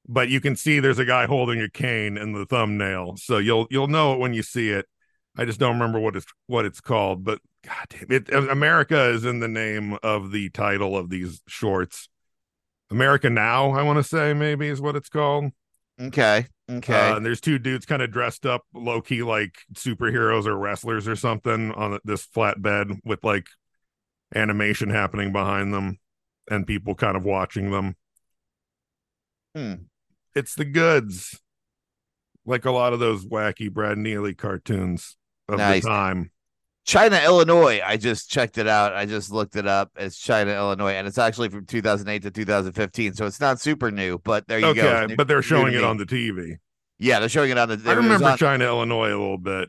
but 0.08 0.28
you 0.28 0.40
can 0.40 0.56
see 0.56 0.80
there's 0.80 0.98
a 0.98 1.04
guy 1.04 1.26
holding 1.26 1.60
a 1.60 1.70
cane 1.70 2.16
in 2.16 2.32
the 2.32 2.46
thumbnail 2.46 3.16
so 3.16 3.38
you'll 3.38 3.66
you'll 3.70 3.88
know 3.88 4.12
it 4.12 4.18
when 4.18 4.34
you 4.34 4.42
see 4.42 4.70
it 4.70 4.86
i 5.36 5.44
just 5.44 5.58
don't 5.58 5.74
remember 5.74 5.98
what 5.98 6.16
it's 6.16 6.26
what 6.46 6.64
it's 6.64 6.80
called 6.80 7.24
but 7.24 7.40
god 7.64 7.86
damn 7.88 8.10
it 8.10 8.32
america 8.50 9.10
is 9.10 9.24
in 9.24 9.40
the 9.40 9.48
name 9.48 9.96
of 10.02 10.30
the 10.30 10.50
title 10.50 10.96
of 10.96 11.10
these 11.10 11.40
shorts 11.46 12.08
america 12.92 13.28
now 13.28 13.72
i 13.72 13.82
want 13.82 13.96
to 13.98 14.04
say 14.04 14.32
maybe 14.34 14.68
is 14.68 14.80
what 14.80 14.94
it's 14.96 15.08
called 15.08 15.50
Okay. 16.00 16.46
Okay. 16.70 17.10
uh, 17.10 17.16
and 17.16 17.24
there's 17.24 17.40
two 17.40 17.58
dudes 17.58 17.84
kind 17.84 18.00
of 18.02 18.10
dressed 18.10 18.46
up 18.46 18.62
low 18.72 19.02
key 19.02 19.22
like 19.22 19.56
superheroes 19.74 20.46
or 20.46 20.56
wrestlers 20.56 21.06
or 21.06 21.14
something 21.14 21.70
on 21.72 21.98
this 22.02 22.26
flatbed 22.26 22.98
with 23.04 23.22
like 23.22 23.46
animation 24.34 24.88
happening 24.88 25.32
behind 25.32 25.72
them 25.72 25.98
and 26.50 26.66
people 26.66 26.94
kind 26.94 27.14
of 27.16 27.24
watching 27.24 27.70
them. 27.70 27.94
Hmm. 29.54 29.74
It's 30.34 30.54
the 30.54 30.64
goods. 30.64 31.38
Like 32.46 32.64
a 32.64 32.72
lot 32.72 32.94
of 32.94 32.98
those 32.98 33.24
wacky 33.26 33.70
Brad 33.70 33.98
Neely 33.98 34.34
cartoons 34.34 35.16
of 35.48 35.58
Nice. 35.58 35.82
the 35.84 35.88
time. 35.88 36.31
China, 36.84 37.20
Illinois. 37.24 37.80
I 37.84 37.96
just 37.96 38.28
checked 38.30 38.58
it 38.58 38.66
out. 38.66 38.92
I 38.94 39.06
just 39.06 39.30
looked 39.30 39.54
it 39.56 39.66
up. 39.66 39.90
It's 39.96 40.18
China, 40.18 40.52
Illinois, 40.52 40.92
and 40.94 41.06
it's 41.06 41.18
actually 41.18 41.48
from 41.48 41.64
2008 41.66 42.22
to 42.22 42.30
2015. 42.30 43.14
So 43.14 43.26
it's 43.26 43.40
not 43.40 43.60
super 43.60 43.90
new, 43.90 44.18
but 44.18 44.46
there 44.48 44.58
you 44.58 44.66
Okay, 44.66 44.82
go. 44.82 45.06
New- 45.06 45.16
but 45.16 45.28
they're 45.28 45.42
showing 45.42 45.74
it 45.74 45.84
on 45.84 45.96
the 45.96 46.06
TV. 46.06 46.56
Yeah, 46.98 47.20
they're 47.20 47.28
showing 47.28 47.50
it 47.50 47.58
on 47.58 47.68
the. 47.68 47.80
I 47.86 47.92
remember 47.94 48.26
on- 48.26 48.38
China, 48.38 48.64
Illinois 48.64 49.08
a 49.08 49.18
little 49.18 49.38
bit. 49.38 49.68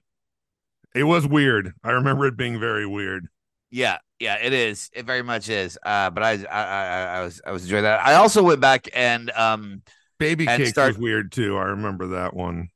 It 0.95 1.03
was 1.03 1.25
weird. 1.27 1.73
I 1.83 1.91
remember 1.91 2.25
it 2.27 2.37
being 2.37 2.59
very 2.59 2.85
weird. 2.85 3.27
Yeah, 3.71 3.97
yeah, 4.19 4.35
it 4.39 4.53
is. 4.53 4.91
It 4.93 5.05
very 5.07 5.23
much 5.23 5.49
is. 5.49 5.77
Uh, 5.83 6.11
but 6.11 6.21
I, 6.21 6.31
I, 6.51 6.63
I, 6.63 7.03
I 7.17 7.23
was, 7.23 7.41
I 7.47 7.51
was 7.51 7.63
enjoying 7.63 7.83
that. 7.83 8.05
I 8.05 8.13
also 8.15 8.43
went 8.43 8.59
back 8.61 8.87
and 8.93 9.31
um, 9.31 9.81
Baby 10.19 10.47
And 10.47 10.59
Cakes 10.59 10.69
start- 10.69 10.89
was 10.89 10.97
weird 10.99 11.31
too. 11.31 11.57
I 11.57 11.63
remember 11.63 12.07
that 12.09 12.35
one. 12.35 12.69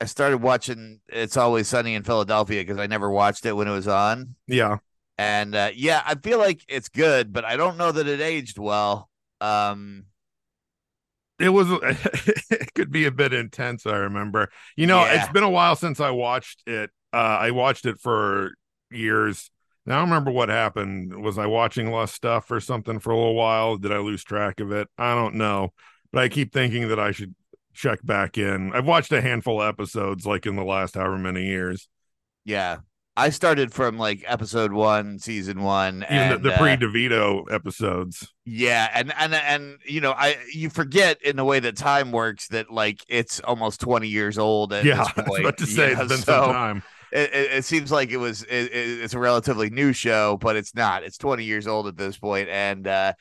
I 0.00 0.04
started 0.04 0.38
watching 0.38 1.00
It's 1.08 1.36
Always 1.36 1.68
Sunny 1.68 1.94
in 1.94 2.04
Philadelphia 2.04 2.60
because 2.62 2.78
I 2.78 2.86
never 2.86 3.10
watched 3.10 3.44
it 3.46 3.52
when 3.54 3.66
it 3.68 3.72
was 3.72 3.88
on. 3.88 4.36
Yeah. 4.46 4.78
And 5.16 5.54
uh, 5.54 5.70
yeah, 5.74 6.02
I 6.06 6.14
feel 6.14 6.38
like 6.38 6.62
it's 6.68 6.88
good, 6.88 7.32
but 7.32 7.44
I 7.44 7.56
don't 7.56 7.76
know 7.76 7.90
that 7.90 8.06
it 8.06 8.20
aged 8.20 8.58
well. 8.58 9.10
Um, 9.40 10.04
it 11.38 11.48
was 11.50 11.68
it 12.50 12.74
could 12.74 12.90
be 12.90 13.04
a 13.04 13.10
bit 13.12 13.32
intense 13.32 13.86
i 13.86 13.96
remember 13.96 14.50
you 14.76 14.86
know 14.86 14.98
Yeah. 15.04 15.22
it's 15.22 15.32
been 15.32 15.44
a 15.44 15.50
while 15.50 15.76
since 15.76 16.00
i 16.00 16.10
watched 16.10 16.62
it 16.66 16.90
uh 17.12 17.16
i 17.16 17.50
watched 17.52 17.86
it 17.86 18.00
for 18.00 18.54
years 18.90 19.50
now 19.86 19.96
i 19.96 20.00
don't 20.00 20.08
remember 20.10 20.30
what 20.30 20.48
happened 20.48 21.22
was 21.22 21.38
i 21.38 21.46
watching 21.46 21.92
less 21.92 22.12
stuff 22.12 22.50
or 22.50 22.60
something 22.60 22.98
for 22.98 23.10
a 23.12 23.16
little 23.16 23.34
while 23.36 23.76
did 23.76 23.92
i 23.92 23.98
lose 23.98 24.24
track 24.24 24.58
of 24.60 24.72
it 24.72 24.88
i 24.98 25.14
don't 25.14 25.34
know 25.34 25.72
but 26.12 26.22
i 26.24 26.28
keep 26.28 26.52
thinking 26.52 26.88
that 26.88 26.98
i 26.98 27.12
should 27.12 27.34
check 27.74 27.98
back 28.04 28.36
in 28.38 28.72
i've 28.74 28.86
watched 28.86 29.12
a 29.12 29.20
handful 29.20 29.60
of 29.62 29.68
episodes 29.68 30.26
like 30.26 30.46
in 30.46 30.56
the 30.56 30.64
last 30.64 30.94
however 30.94 31.18
many 31.18 31.46
years 31.46 31.88
yeah, 32.44 32.78
I 33.14 33.28
started 33.28 33.74
from 33.74 33.98
like 33.98 34.24
episode 34.26 34.72
one, 34.72 35.18
season 35.18 35.62
one, 35.62 36.02
and 36.04 36.42
the, 36.42 36.48
the 36.50 36.54
uh, 36.54 36.58
pre 36.58 36.76
DeVito 36.76 37.44
episodes. 37.52 38.26
yeah, 38.46 38.88
and 38.94 39.12
and 39.18 39.34
and 39.34 39.78
you 39.84 40.00
know, 40.00 40.12
I 40.12 40.38
you 40.54 40.70
forget 40.70 41.20
in 41.20 41.36
the 41.36 41.44
way 41.44 41.60
that 41.60 41.76
time 41.76 42.10
works 42.10 42.48
that 42.48 42.70
like 42.70 43.04
it's 43.06 43.40
almost 43.40 43.80
twenty 43.80 44.08
years 44.08 44.38
old 44.38 44.72
at 44.72 44.84
Yeah, 44.86 45.04
this 45.04 45.08
I 45.18 45.28
was 45.28 45.40
about 45.40 45.58
to 45.58 45.66
say 45.66 45.92
know, 45.94 46.00
it's 46.02 46.08
been 46.08 46.18
so 46.22 46.24
some 46.42 46.52
time. 46.54 46.82
It, 47.12 47.34
it, 47.34 47.52
it 47.52 47.64
seems 47.64 47.90
like 47.92 48.10
it 48.12 48.18
was 48.18 48.44
it- 48.44 48.70
it's 48.72 49.14
a 49.14 49.18
relatively 49.18 49.68
new 49.68 49.92
show, 49.92 50.38
but 50.40 50.56
it's 50.56 50.74
not. 50.74 51.02
It's 51.02 51.18
twenty 51.18 51.44
years 51.44 51.66
old 51.66 51.86
at 51.86 51.96
this 51.98 52.16
point, 52.16 52.48
and 52.48 52.86
uh 52.86 53.12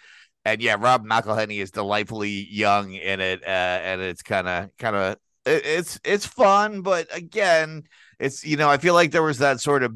and 0.48 0.62
yeah, 0.62 0.78
Rob 0.80 1.06
McElhenney 1.06 1.62
is 1.62 1.72
delightfully 1.72 2.48
young 2.50 2.94
in 2.94 3.20
it, 3.20 3.44
uh, 3.44 3.48
and 3.48 4.02
it's 4.02 4.22
kind 4.22 4.48
of 4.48 4.70
kind 4.78 4.96
of 4.96 5.18
it, 5.46 5.66
it's 5.66 6.00
it's 6.04 6.26
fun, 6.26 6.82
but 6.82 7.08
again, 7.16 7.84
it's 8.20 8.46
you 8.46 8.58
know 8.58 8.70
I 8.70 8.78
feel 8.78 8.94
like 8.94 9.12
there 9.12 9.24
was 9.24 9.40
that 9.40 9.60
sort 9.62 9.84
of 9.84 9.94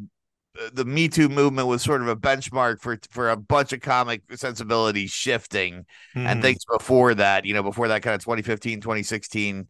uh, 0.60 0.70
the 0.74 0.86
Me 0.86 1.08
Too 1.08 1.30
movement 1.30 1.68
was 1.68 1.82
sort 1.82 2.02
of 2.02 2.08
a 2.08 2.16
benchmark 2.16 2.82
for 2.82 2.98
for 3.12 3.30
a 3.30 3.38
bunch 3.38 3.74
of 3.74 3.82
comic 3.82 4.24
sensibilities 4.36 5.12
shifting 5.12 5.86
and 6.24 6.40
Mhm. 6.40 6.42
things 6.42 6.64
before 6.66 7.16
that, 7.16 7.46
you 7.46 7.54
know, 7.54 7.64
before 7.64 7.88
that 7.88 8.02
kind 8.04 8.16
of 8.16 8.24
2015, 8.24 8.82
2016 8.82 9.68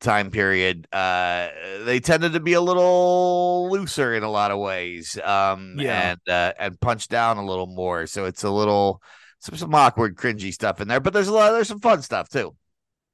time 0.00 0.30
period, 0.30 0.88
uh, 0.92 1.48
they 1.84 2.00
tended 2.00 2.32
to 2.32 2.40
be 2.40 2.54
a 2.54 2.60
little 2.60 3.68
looser 3.70 4.14
in 4.14 4.22
a 4.24 4.30
lot 4.30 4.50
of 4.50 4.58
ways, 4.58 5.18
um, 5.24 5.78
Yeah. 5.78 6.14
and 6.14 6.20
uh, 6.28 6.52
and 6.58 6.80
punch 6.80 7.08
down 7.08 7.36
a 7.36 7.44
little 7.46 7.66
more. 7.68 8.06
So 8.06 8.24
it's 8.24 8.42
a 8.44 8.50
little 8.50 9.00
some 9.42 9.56
some 9.56 9.74
awkward, 9.74 10.16
cringy 10.16 10.52
stuff 10.52 10.80
in 10.80 10.88
there, 10.88 11.00
but 11.00 11.12
there's 11.12 11.28
a 11.28 11.32
lot, 11.32 11.50
there's 11.52 11.68
some 11.68 11.80
fun 11.80 12.00
stuff 12.02 12.28
too. 12.28 12.56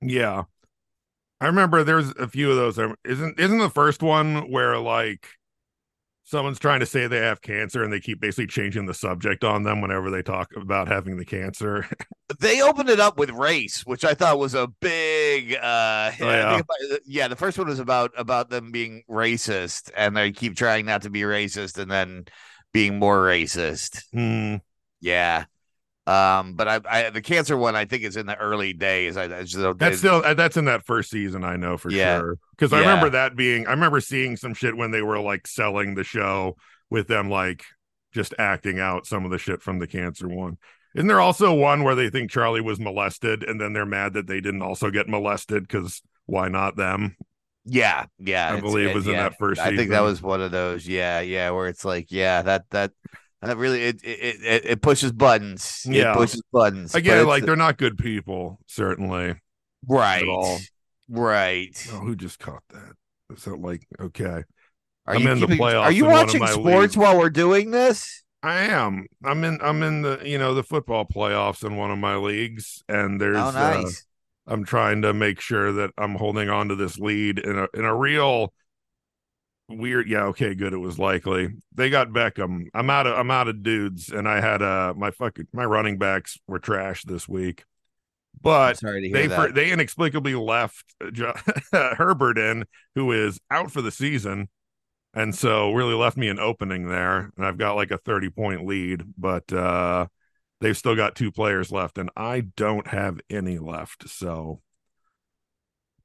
Yeah. 0.01 0.45
I 1.41 1.47
remember 1.47 1.85
there's 1.85 2.11
a 2.11 2.29
few 2.29 2.51
of 2.51 2.57
those. 2.57 2.79
Isn't 3.05 3.39
isn't 3.41 3.59
the 3.59 3.71
first 3.71 4.03
one 4.03 4.51
where 4.51 4.79
like 4.79 5.27
someone's 6.25 6.59
trying 6.59 6.81
to 6.81 6.87
say 6.87 7.07
they 7.07 7.19
have 7.21 7.41
cancer 7.41 7.83
and 7.83 7.91
they 7.93 8.01
keep 8.01 8.21
basically 8.21 8.47
changing 8.49 8.85
the 8.87 8.93
subject 8.93 9.45
on 9.45 9.63
them 9.63 9.81
whenever 9.81 10.11
they 10.11 10.21
talk 10.23 10.51
about 10.57 10.89
having 10.89 11.17
the 11.17 11.25
cancer? 11.25 11.87
They 12.41 12.61
opened 12.61 12.91
it 12.91 13.01
up 13.01 13.19
with 13.19 13.31
race, 13.31 13.87
which 13.87 14.05
I 14.05 14.13
thought 14.13 14.39
was 14.39 14.55
a 14.55 14.67
big. 14.83 15.55
uh 15.55 16.11
Oh, 16.21 16.29
yeah. 16.31 16.59
about- 16.59 17.01
yeah, 17.07 17.27
the 17.27 17.37
first 17.37 17.57
one 17.57 17.69
was 17.69 17.79
about 17.79 18.13
about 18.19 18.51
them 18.51 18.71
being 18.71 19.03
racist, 19.09 19.91
and 19.97 20.15
they 20.15 20.31
keep 20.33 20.55
trying 20.55 20.85
not 20.85 21.01
to 21.03 21.11
be 21.11 21.23
racist, 21.23 21.79
and 21.79 21.91
then 21.91 22.27
being 22.75 22.99
more 22.99 23.17
racist. 23.19 24.03
Hmm. 24.13 24.57
Yeah. 25.01 25.47
Um, 26.09 26.55
but 26.55 26.69
I, 26.69 26.81
I 27.07 27.11
the 27.11 27.21
cancer 27.21 27.57
one 27.57 27.77
I 27.77 27.85
think 27.85 28.03
is 28.03 28.17
in 28.17 28.27
the 28.27 28.37
early 28.37 28.73
days. 28.73 29.17
I, 29.17 29.25
I 29.25 29.43
just 29.45 29.79
That's 29.79 29.99
still 29.99 30.23
uh, 30.25 30.35
that's 30.35 30.57
in 30.57 30.65
that 30.65 30.85
first 30.87 31.11
season. 31.11 31.45
I 31.45 31.57
know 31.57 31.77
for 31.77 31.91
Yeah. 31.91 32.19
sure 32.19 32.37
because 32.57 32.73
I 32.73 32.81
Yeah. 32.81 32.89
remember 32.89 33.11
that 33.11 33.37
being. 33.37 33.67
I 33.67 33.71
remember 33.73 34.01
seeing 34.01 34.37
some 34.37 34.55
shit 34.55 34.77
when 34.77 34.91
they 34.91 35.03
were 35.03 35.21
like 35.21 35.47
selling 35.47 35.95
the 35.95 36.05
show 36.05 36.57
with 36.89 37.09
them 37.09 37.29
like 37.29 37.63
just 38.15 38.33
acting 38.39 38.81
out 38.81 39.07
some 39.07 39.25
of 39.27 39.31
the 39.31 39.39
shit 39.39 39.61
from 39.61 39.79
the 39.81 39.87
cancer 39.87 40.27
one. 40.29 40.57
Isn't 40.95 41.09
there 41.09 41.21
also 41.21 41.53
one 41.53 41.85
where 41.85 41.95
they 41.95 42.09
think 42.09 42.31
Charlie 42.31 42.63
was 42.63 42.81
molested 42.81 43.43
and 43.43 43.61
then 43.61 43.75
they're 43.75 43.85
mad 43.85 44.15
that 44.15 44.27
they 44.27 44.41
didn't 44.41 44.63
also 44.63 44.91
get 44.91 45.09
molested 45.09 45.65
because 45.65 46.01
why 46.25 46.49
not 46.49 46.77
them? 46.77 47.17
yeah, 47.71 48.07
yeah. 48.19 48.55
I 48.55 48.61
believe 48.61 48.89
it- 48.89 48.95
was 48.95 49.07
in 49.07 49.13
that 49.13 49.37
first 49.37 49.61
I 49.61 49.77
think 49.77 49.91
that 49.91 50.01
was 50.01 50.23
one 50.23 50.41
of 50.41 50.51
those. 50.51 50.89
Yeah, 50.89 51.21
yeah, 51.21 51.51
where 51.51 51.69
it's 51.69 51.85
like, 51.85 52.07
yeah, 52.11 52.41
that 52.41 52.65
that 52.71 52.93
that 53.43 53.57
really 53.57 53.85
it 53.85 54.03
it 54.05 54.43
it, 54.43 54.65
it 54.65 54.83
pushes 54.83 55.13
buttons. 55.13 55.87
Yeah. 55.89 56.13
it 56.13 56.17
pushes 56.17 56.43
buttons. 56.53 56.93
but 56.93 56.99
Again, 56.99 57.27
like 57.27 57.45
they're 57.45 57.57
not 57.57 57.79
good 57.79 57.97
people, 57.99 58.59
certainly. 58.67 59.35
right, 59.87 60.61
Right. 61.09 61.89
Oh, 61.93 62.01
who 62.01 62.17
just 62.17 62.39
caught 62.39 62.63
that? 62.71 62.93
Is 63.35 63.45
that 63.45 63.61
like 63.61 63.87
okay? 64.01 64.45
Are 65.07 65.15
I'm 65.15 65.23
you 65.23 65.31
in 65.31 65.41
the 65.41 65.47
playoffs 65.47 65.85
Are 65.85 65.93
you 65.93 66.05
in 66.05 66.11
one 66.11 66.21
of 66.21 66.27
watching 66.27 66.47
sports 66.47 66.65
leagues. 66.65 66.97
while 66.97 67.19
we're 67.19 67.31
doing 67.31 67.71
this? 67.71 68.23
I 68.43 68.61
am. 68.61 69.07
I'm 69.25 69.43
in. 69.45 69.59
I'm 69.63 69.83
in 69.83 70.03
the 70.03 70.21
you 70.25 70.39
know 70.39 70.55
the 70.55 70.63
football 70.63 71.05
playoffs 71.07 71.65
in 71.65 71.77
one 71.77 71.91
of 71.91 71.99
my 71.99 72.17
leagues, 72.17 72.83
and 72.89 73.21
there's. 73.21 73.37
oh, 73.37 73.49
uh, 73.49 73.53
nice. 73.53 74.05
I'm 74.47 74.65
trying 74.65 75.03
to 75.03 75.13
make 75.13 75.41
sure 75.41 75.73
that 75.73 75.91
I'm 75.99 76.15
holding 76.15 76.49
on 76.49 76.69
to 76.69 76.75
this 76.75 76.99
lead 76.99 77.39
in 77.39 77.59
a 77.59 77.69
in 77.75 77.85
a 77.85 77.95
real 77.95 78.53
weird. 79.69 80.09
Yeah, 80.09 80.25
okay, 80.27 80.55
good. 80.55 80.73
It 80.73 80.79
was 80.79 80.99
likely 80.99 81.51
they 81.75 81.91
got 81.91 82.09
Beckham. 82.09 82.67
I'm 82.75 82.91
out 82.91 83.07
of 83.07 83.17
I'm 83.17 83.31
out 83.31 83.49
of 83.49 83.63
dudes, 83.63 84.11
and 84.11 84.29
I 84.29 84.41
had 84.41 84.63
uh 84.63 84.95
my 84.97 85.11
fucking 85.11 85.49
my 85.53 85.65
running 85.65 85.99
backs 85.99 86.39
were 86.47 86.59
trash 86.59 87.05
this 87.05 87.29
week, 87.29 87.65
but 88.41 88.81
they 88.81 89.27
that. 89.27 89.55
they 89.55 89.71
inexplicably 89.71 90.35
left 90.35 90.85
uh, 91.01 91.33
Herbert 91.97 92.39
in, 92.39 92.65
who 92.95 93.13
is 93.13 93.39
out 93.51 93.71
for 93.71 93.83
the 93.83 93.91
season, 93.93 94.49
and 95.15 95.35
so 95.35 95.73
really 95.73 95.95
left 95.95 96.17
me 96.17 96.29
an 96.29 96.39
opening 96.39 96.89
there. 96.89 97.31
And 97.37 97.47
I've 97.47 97.59
got 97.59 97.77
like 97.77 97.91
a 97.91 97.99
thirty 97.99 98.31
point 98.31 98.67
lead, 98.67 99.03
but 99.17 99.53
uh 99.53 100.07
they've 100.61 100.77
still 100.77 100.97
got 100.97 101.15
two 101.15 101.31
players 101.31 101.71
left, 101.71 101.99
and 101.99 102.11
I 102.17 102.41
don't 102.57 102.89
have 102.89 103.21
any 103.31 103.59
left. 103.59 104.09
So 104.09 104.61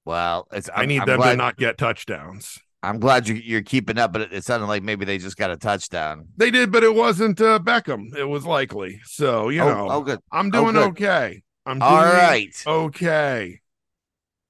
well, 0.06 0.48
it's 0.52 0.70
i 0.76 0.86
need 0.86 1.02
I'm 1.02 1.08
them 1.08 1.18
glad, 1.18 1.32
to 1.32 1.38
not 1.38 1.58
get 1.58 1.78
touchdowns. 1.78 2.60
I'm 2.84 3.00
glad 3.00 3.30
you, 3.30 3.36
you're 3.36 3.64
keeping 3.64 3.98
up, 3.98 4.12
but 4.12 4.24
it, 4.24 4.34
it 4.34 4.44
sounded 4.44 4.68
like 4.68 4.84
maybe 4.84 5.06
they 5.06 5.18
just 5.18 5.38
got 5.38 5.50
a 5.50 5.58
touchdown. 5.58 6.28
They 6.36 6.52
did, 6.52 6.70
but 6.70 6.84
it 6.84 6.94
wasn't 6.94 7.40
uh, 7.40 7.60
Beckham. 7.60 8.14
It 8.16 8.26
was 8.26 8.46
likely. 8.46 9.00
So 9.06 9.48
you 9.48 9.62
oh, 9.62 9.70
know, 9.70 9.88
oh, 9.90 10.02
good. 10.02 10.20
I'm 10.32 10.50
doing 10.50 10.74
good. 10.74 10.90
okay. 10.90 11.44
I'm 11.66 11.80
doing 11.80 11.92
All 11.92 12.04
right. 12.04 12.54
okay. 12.68 13.62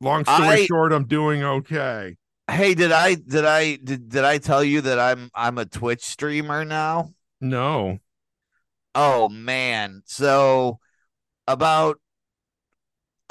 Long 0.01 0.25
story 0.25 0.47
I- 0.47 0.65
short, 0.65 0.91
I'm 0.91 1.05
doing 1.05 1.43
okay. 1.43 2.17
Hey, 2.49 2.73
did 2.73 2.91
I 2.91 3.15
did 3.15 3.45
I 3.45 3.77
did, 3.77 4.09
did 4.09 4.25
I 4.25 4.37
tell 4.37 4.63
you 4.63 4.81
that 4.81 4.99
I'm 4.99 5.29
I'm 5.33 5.57
a 5.57 5.65
Twitch 5.65 6.03
streamer 6.03 6.65
now? 6.65 7.13
No. 7.39 7.99
Oh 8.95 9.29
man. 9.29 10.01
So 10.05 10.79
about 11.47 11.99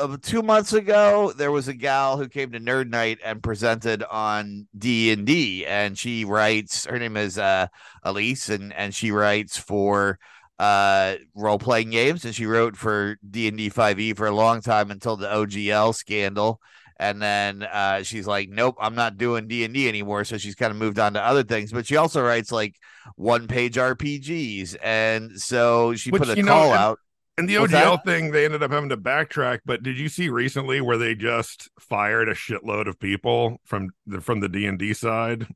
uh, 0.02 0.16
two 0.20 0.42
months 0.42 0.72
ago, 0.72 1.32
there 1.36 1.52
was 1.52 1.68
a 1.68 1.74
gal 1.74 2.16
who 2.18 2.28
came 2.28 2.52
to 2.52 2.60
Nerd 2.60 2.88
Night 2.90 3.18
and 3.24 3.42
presented 3.42 4.02
on 4.04 4.66
D 4.76 5.10
and 5.12 5.26
D, 5.26 5.64
and 5.66 5.96
she 5.98 6.24
writes. 6.24 6.84
Her 6.86 6.98
name 6.98 7.16
is 7.16 7.38
uh, 7.38 7.68
Elise, 8.02 8.48
and 8.48 8.72
and 8.72 8.94
she 8.94 9.10
writes 9.10 9.56
for 9.56 10.18
uh 10.58 11.16
role 11.34 11.58
playing 11.58 11.90
games, 11.90 12.24
and 12.24 12.34
she 12.34 12.46
wrote 12.46 12.76
for 12.76 13.16
D 13.28 13.48
and 13.48 13.56
D 13.56 13.68
Five 13.68 13.98
E 13.98 14.12
for 14.12 14.26
a 14.26 14.34
long 14.34 14.60
time 14.60 14.90
until 14.90 15.16
the 15.16 15.28
OGL 15.28 15.94
scandal. 15.94 16.60
And 16.98 17.20
then 17.20 17.64
uh, 17.64 18.02
she's 18.04 18.26
like, 18.28 18.48
"Nope, 18.48 18.76
I'm 18.80 18.94
not 18.94 19.16
doing 19.18 19.48
D 19.48 19.64
and 19.64 19.74
D 19.74 19.88
anymore." 19.88 20.24
So 20.24 20.38
she's 20.38 20.54
kind 20.54 20.70
of 20.70 20.76
moved 20.76 20.98
on 21.00 21.14
to 21.14 21.20
other 21.22 21.42
things. 21.42 21.72
But 21.72 21.86
she 21.86 21.96
also 21.96 22.22
writes 22.22 22.52
like 22.52 22.76
one 23.16 23.48
page 23.48 23.74
RPGs, 23.76 24.76
and 24.82 25.32
so 25.40 25.94
she 25.96 26.10
Which, 26.12 26.22
put 26.22 26.38
a 26.38 26.42
know, 26.42 26.52
call 26.52 26.70
and- 26.70 26.78
out. 26.78 26.98
And 27.38 27.48
the 27.48 27.56
OGL 27.58 27.96
thing, 27.96 28.30
they 28.30 28.44
ended 28.44 28.62
up 28.62 28.70
having 28.70 28.90
to 28.90 28.96
backtrack. 28.96 29.60
But 29.64 29.82
did 29.82 29.98
you 29.98 30.08
see 30.08 30.28
recently 30.28 30.80
where 30.80 30.98
they 30.98 31.14
just 31.14 31.70
fired 31.80 32.28
a 32.28 32.34
shitload 32.34 32.86
of 32.88 32.98
people 33.00 33.58
from 33.64 33.90
the 34.06 34.20
from 34.20 34.40
the 34.40 34.48
D 34.48 34.66
and 34.66 34.78
D 34.78 34.92
side? 34.94 35.46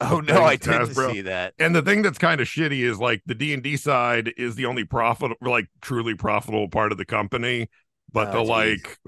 Oh 0.00 0.20
no, 0.20 0.44
I 0.44 0.56
didn't 0.56 0.88
Hasbro. 0.88 0.94
see 0.94 1.22
that. 1.22 1.54
And 1.58 1.74
the 1.74 1.82
thing 1.82 2.02
that's 2.02 2.18
kind 2.18 2.40
of 2.40 2.48
shitty 2.48 2.80
is 2.80 2.98
like 2.98 3.22
the 3.26 3.34
D 3.34 3.52
and 3.52 3.62
D 3.62 3.76
side 3.76 4.32
is 4.36 4.54
the 4.54 4.66
only 4.66 4.84
profit, 4.84 5.32
like 5.42 5.66
truly 5.82 6.14
profitable 6.14 6.68
part 6.68 6.92
of 6.92 6.98
the 6.98 7.04
company, 7.04 7.68
but 8.12 8.30
Oh, 8.30 8.32
to 8.32 8.40
geez. 8.40 8.42
like 8.42 8.98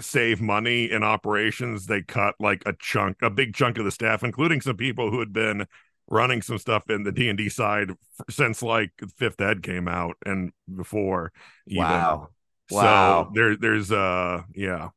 save 0.00 0.40
money 0.40 0.90
in 0.90 1.02
operations, 1.04 1.86
they 1.86 2.02
cut 2.02 2.34
like 2.40 2.62
a 2.66 2.74
chunk, 2.80 3.18
a 3.22 3.30
big 3.30 3.54
chunk 3.54 3.78
of 3.78 3.84
the 3.86 3.90
staff, 3.90 4.24
including 4.24 4.60
some 4.60 4.76
people 4.76 5.10
who 5.10 5.20
had 5.20 5.32
been 5.32 5.66
running 6.08 6.42
some 6.42 6.58
stuff 6.58 6.90
in 6.90 7.02
the 7.04 7.12
D 7.12 7.28
and 7.28 7.38
D 7.38 7.48
side 7.48 7.90
since 8.30 8.62
like 8.62 8.92
Fifth 9.16 9.40
Ed 9.40 9.62
came 9.62 9.88
out 9.88 10.16
and 10.24 10.52
before. 10.74 11.32
Even. 11.66 11.82
Wow. 11.82 12.28
Wow. 12.70 13.24
So 13.24 13.30
there, 13.34 13.56
there's 13.56 13.92
uh, 13.92 14.42
yeah, 14.54 14.90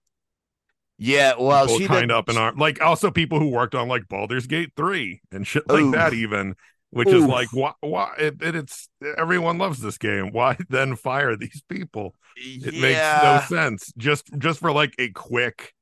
Yeah, 1.00 1.34
well, 1.40 1.68
people 1.68 1.78
she 1.78 1.88
kind 1.88 2.10
did, 2.10 2.12
up 2.12 2.28
in 2.30 2.38
our 2.38 2.54
like 2.54 2.82
also 2.82 3.12
people 3.12 3.40
who 3.40 3.50
worked 3.50 3.76
on 3.76 3.88
like 3.88 4.08
Baldur's 4.08 4.48
Gate 4.48 4.72
three 4.76 5.22
and 5.32 5.46
shit 5.46 5.70
like 5.70 5.86
Oof. 5.86 5.94
that 5.94 6.14
even, 6.14 6.56
which 6.90 7.12
is 7.12 7.28
like 7.28 7.54
why 7.54 7.74
why 7.82 8.14
it, 8.18 8.42
it, 8.42 8.56
it's 8.56 8.90
everyone 9.18 9.60
loves 9.60 9.80
this 9.80 9.98
game. 10.00 10.32
Why 10.32 10.58
then 10.70 10.96
fire 10.96 11.36
these 11.36 11.62
people? 11.70 12.16
It 12.64 12.74
yeah, 12.74 12.82
makes 12.82 13.22
no 13.22 13.38
sense. 13.38 13.94
Just 13.98 14.28
just 14.40 14.60
for 14.60 14.72
like 14.72 14.96
a 14.98 15.10
quick 15.12 15.74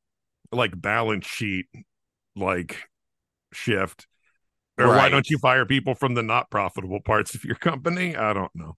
like 0.51 0.79
balance 0.79 1.25
sheet 1.27 1.67
like 2.35 2.83
shift. 3.53 4.07
Or 4.77 4.87
why 4.89 5.09
don't 5.09 5.29
you 5.29 5.37
fire 5.37 5.65
people 5.65 5.95
from 5.95 6.15
the 6.15 6.23
not 6.23 6.49
profitable 6.49 6.99
parts 6.99 7.33
of 7.35 7.43
your 7.45 7.55
company? 7.55 8.15
I 8.15 8.33
don't 8.33 8.53
know. 8.55 8.75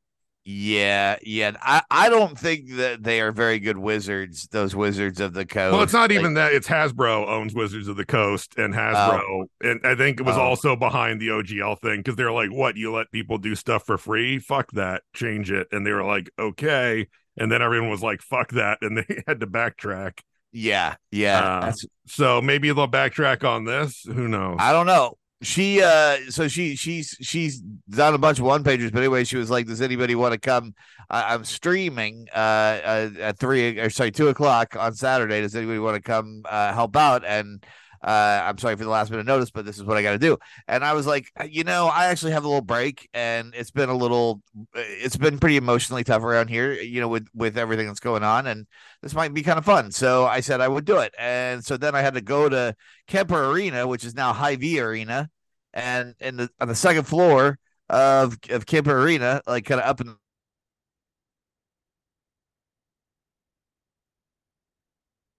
Yeah, 0.50 1.18
yeah. 1.24 1.58
I, 1.62 1.82
I 1.92 2.08
don't 2.10 2.39
think 2.39 2.75
that 2.75 3.04
they 3.04 3.20
are 3.20 3.34
very 3.34 3.60
good 3.60 3.77
wizards. 3.77 4.48
Those 4.50 4.74
wizards 4.74 5.20
of 5.20 5.34
the 5.34 5.46
coast. 5.46 5.74
Well, 5.74 5.84
it's 5.84 5.92
not 5.92 6.10
Like, 6.10 6.20
even 6.20 6.36
that. 6.36 6.54
It's 6.54 6.70
Hasbro 6.70 7.27
owns 7.27 7.54
Wizards 7.54 7.89
of 7.89 7.98
the 7.98 8.06
Coast, 8.06 8.54
and 8.58 8.74
Hasbro, 8.74 9.48
and 9.62 9.82
I 9.86 9.96
think 9.96 10.22
it 10.22 10.24
was 10.24 10.38
Oh. 10.38 10.42
also 10.42 10.77
behind 10.77 11.20
the 11.20 11.27
OGL 11.32 11.75
thing 11.82 11.98
because 12.00 12.16
they're 12.16 12.32
like, 12.32 12.50
"What? 12.50 12.77
You 12.77 12.94
let 12.94 13.12
people 13.12 13.38
do 13.38 13.56
stuff 13.56 13.86
for 13.86 13.98
free? 13.98 14.39
Fuck 14.39 14.72
that! 14.72 15.01
Change 15.13 15.51
it!" 15.51 15.68
And 15.74 15.86
they 15.86 15.92
were 15.92 16.06
like, 16.06 16.30
"Okay." 16.39 17.08
And 17.36 17.51
then 17.51 17.62
everyone 17.62 17.89
was 17.89 18.01
like, 18.01 18.22
"Fuck 18.22 18.51
that!" 18.51 18.77
And 18.82 18.98
they 19.10 19.24
had 19.27 19.42
to 19.42 19.48
backtrack. 19.48 20.20
Yeah, 20.54 20.96
yeah. 21.12 21.60
Uh, 21.60 21.74
So 22.06 22.42
maybe 22.42 22.72
they'll 22.72 22.88
backtrack 22.88 23.44
on 23.44 23.66
this. 23.66 24.04
Who 24.06 24.30
knows? 24.30 24.56
I 24.60 24.72
don't 24.72 24.86
know. 24.88 25.18
She 25.41 25.84
uh 25.84 26.17
so 26.29 26.48
she 26.48 26.75
she's 26.75 27.15
she's 27.22 27.60
done 27.89 28.15
a 28.15 28.17
bunch 28.17 28.39
of 28.39 28.46
one 28.46 28.63
pagers 28.63 28.91
but 28.91 29.00
anyway 29.00 29.24
she 29.24 29.38
was 29.38 29.51
like 29.51 29.67
does 29.67 29.82
anybody 29.82 30.15
want 30.15 30.34
to 30.34 30.39
come? 30.39 30.74
I, 31.12 31.36
i'm 31.36 31.46
streaming 31.46 32.27
uh, 32.34 32.38
uh 32.38 33.10
at 33.20 33.38
three 33.38 33.79
or 33.79 33.89
sorry 33.91 34.12
two 34.12 34.29
o'clock 34.29 34.75
on 34.75 34.94
saturday. 34.94 35.41
Does 35.41 35.56
anybody 35.56 35.79
want 35.79 35.96
to 35.96 36.01
come 36.01 36.41
uh 36.50 36.74
help 36.74 36.96
out? 36.96 37.24
And 37.24 37.63
uh, 38.04 38.42
I'm 38.44 38.58
sorry 38.58 38.75
for 38.75 38.84
the 38.84 38.89
last 38.89 39.12
minute 39.12 39.25
notice, 39.25 39.51
but 39.51 39.66
this 39.66 39.77
is 39.77 39.84
what 39.84 39.98
I 39.98 40.01
got 40.01 40.12
to 40.12 40.20
do. 40.20 40.38
And 40.68 40.84
I 40.84 40.94
was 40.94 41.08
like, 41.08 41.32
you 41.50 41.63
know, 41.63 41.88
I 41.88 42.06
actually 42.08 42.32
have 42.34 42.44
a 42.44 42.48
little 42.48 42.62
break, 42.62 43.10
and 43.13 43.54
it's 43.56 43.72
been 43.72 43.89
a 43.89 43.96
little, 43.96 44.42
it's 44.74 45.18
been 45.18 45.39
pretty 45.39 45.58
emotionally 45.58 46.04
tough 46.04 46.24
around 46.24 46.50
here, 46.50 46.74
you 46.74 47.01
know, 47.01 47.08
with 47.08 47.27
with 47.34 47.58
everything 47.58 47.88
that's 47.88 48.00
going 48.00 48.24
on, 48.24 48.48
and 48.48 48.68
this 49.01 49.13
might 49.13 49.34
be 49.34 49.44
kind 49.44 49.58
of 49.60 49.66
fun. 49.66 49.92
So 49.92 50.25
I 50.25 50.39
said 50.42 50.62
I 50.62 50.68
would 50.68 50.86
do 50.86 51.00
it, 51.00 51.13
and 51.20 51.63
so 51.63 51.77
then 51.77 51.96
I 51.96 52.01
had 52.01 52.13
to 52.16 52.22
go 52.22 52.50
to 52.50 52.75
Kemper 53.08 53.51
Arena, 53.51 53.88
which 53.88 54.04
is 54.06 54.16
now 54.16 54.34
Hy-Vee 54.34 54.80
Arena, 54.80 55.30
and 55.74 56.16
in 56.20 56.38
the 56.38 56.50
on 56.60 56.68
the 56.68 56.75
second 56.75 57.04
floor 57.06 57.60
of 57.89 58.38
of 58.50 58.66
Kemper 58.66 58.98
Arena, 59.01 59.42
like 59.48 59.66
kind 59.66 59.82
of 59.82 59.88
up 59.88 60.01
in 60.01 60.16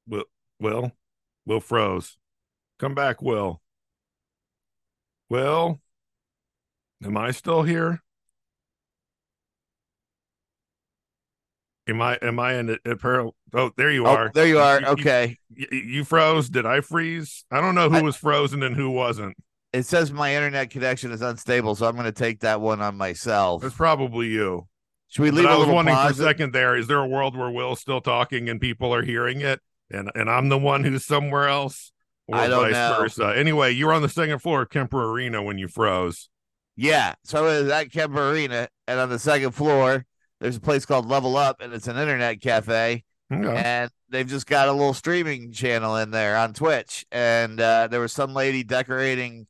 Will 0.07 0.25
Will 0.59 0.93
Will 1.47 1.61
froze. 1.61 2.17
Come 2.79 2.95
back, 2.95 3.21
Will. 3.21 3.61
Will, 5.29 5.81
am 7.05 7.17
I 7.17 7.33
still 7.33 7.63
here? 7.63 8.03
Am 11.89 12.01
I 12.01 12.19
am 12.23 12.39
I 12.39 12.55
in 12.55 12.79
apparel? 12.85 13.35
Oh, 13.53 13.71
there 13.77 13.91
you 13.91 14.07
oh, 14.07 14.11
are. 14.11 14.31
There 14.33 14.47
you 14.47 14.59
are. 14.59 14.81
You, 14.81 14.87
okay. 14.89 15.39
You, 15.55 15.67
you, 15.71 16.05
froze. 16.05 16.49
Did 16.49 16.67
I 16.67 16.81
freeze? 16.81 17.45
I 17.51 17.61
don't 17.61 17.75
know 17.75 17.89
who 17.89 17.97
I, 17.97 18.03
was 18.03 18.17
frozen 18.17 18.63
and 18.63 18.77
who 18.77 18.91
wasn't. 18.91 19.37
It 19.73 19.85
says 19.85 20.13
my 20.13 20.35
internet 20.35 20.71
connection 20.71 21.13
is 21.13 21.21
unstable, 21.21 21.75
so 21.75 21.87
I'm 21.87 21.95
going 21.95 22.05
to 22.05 22.13
take 22.13 22.41
that 22.41 22.61
one 22.61 22.81
on 22.81 22.97
myself. 22.97 23.65
It's 23.65 23.75
probably 23.75 24.29
you. 24.29 24.67
Should 25.09 25.23
we 25.23 25.31
leave? 25.31 25.45
But 25.45 25.53
I 25.53 25.57
was 25.57 25.69
wondering 25.69 25.97
pause? 25.97 26.17
for 26.17 26.23
a 26.23 26.27
second 26.27 26.53
there. 26.53 26.77
Is 26.77 26.87
there 26.87 26.99
a 26.99 27.07
world 27.07 27.37
where 27.37 27.51
Will's 27.51 27.81
still 27.81 28.01
talking 28.01 28.49
and 28.49 28.61
people 28.61 28.95
are 28.95 29.03
hearing 29.03 29.41
it, 29.41 29.61
and 29.91 30.11
and 30.15 30.31
I'm 30.31 30.49
the 30.49 30.59
one 30.59 30.85
who's 30.85 31.05
somewhere 31.05 31.49
else? 31.49 31.93
Or 32.29 32.37
I 32.37 32.47
don't 32.49 32.65
vice 32.65 32.73
know. 32.75 32.97
versa. 33.01 33.35
Anyway, 33.37 33.73
you 33.73 33.87
were 33.87 33.93
on 33.93 34.03
the 34.03 34.09
second 34.09 34.39
floor 34.41 34.63
of 34.63 34.71
Kemper 34.71 35.11
Arena 35.11 35.43
when 35.43 35.59
you 35.59 35.69
froze. 35.69 36.29
Yeah, 36.77 37.15
so 37.25 37.47
it 37.47 37.63
was 37.65 37.71
at 37.73 37.91
Kemper 37.91 38.31
Arena, 38.31 38.69
and 38.87 39.01
on 39.01 39.09
the 39.09 39.19
second 39.19 39.51
floor, 39.53 40.07
there's 40.41 40.57
a 40.57 40.61
place 40.61 40.87
called 40.87 41.07
Level 41.07 41.37
Up, 41.37 41.61
and 41.61 41.73
it's 41.73 41.89
an 41.89 41.97
internet 41.97 42.41
cafe, 42.41 43.03
Okay. 43.33 43.63
and 43.65 43.91
they've 44.09 44.29
just 44.29 44.47
got 44.47 44.69
a 44.69 44.73
little 44.73 44.95
streaming 44.95 45.51
channel 45.51 45.97
in 45.97 46.13
there 46.13 46.37
on 46.37 46.53
Twitch, 46.55 47.05
and 47.11 47.61
uh, 47.61 47.89
there 47.89 48.01
was 48.01 48.13
some 48.13 48.33
lady 48.35 48.63
decorating 48.63 49.47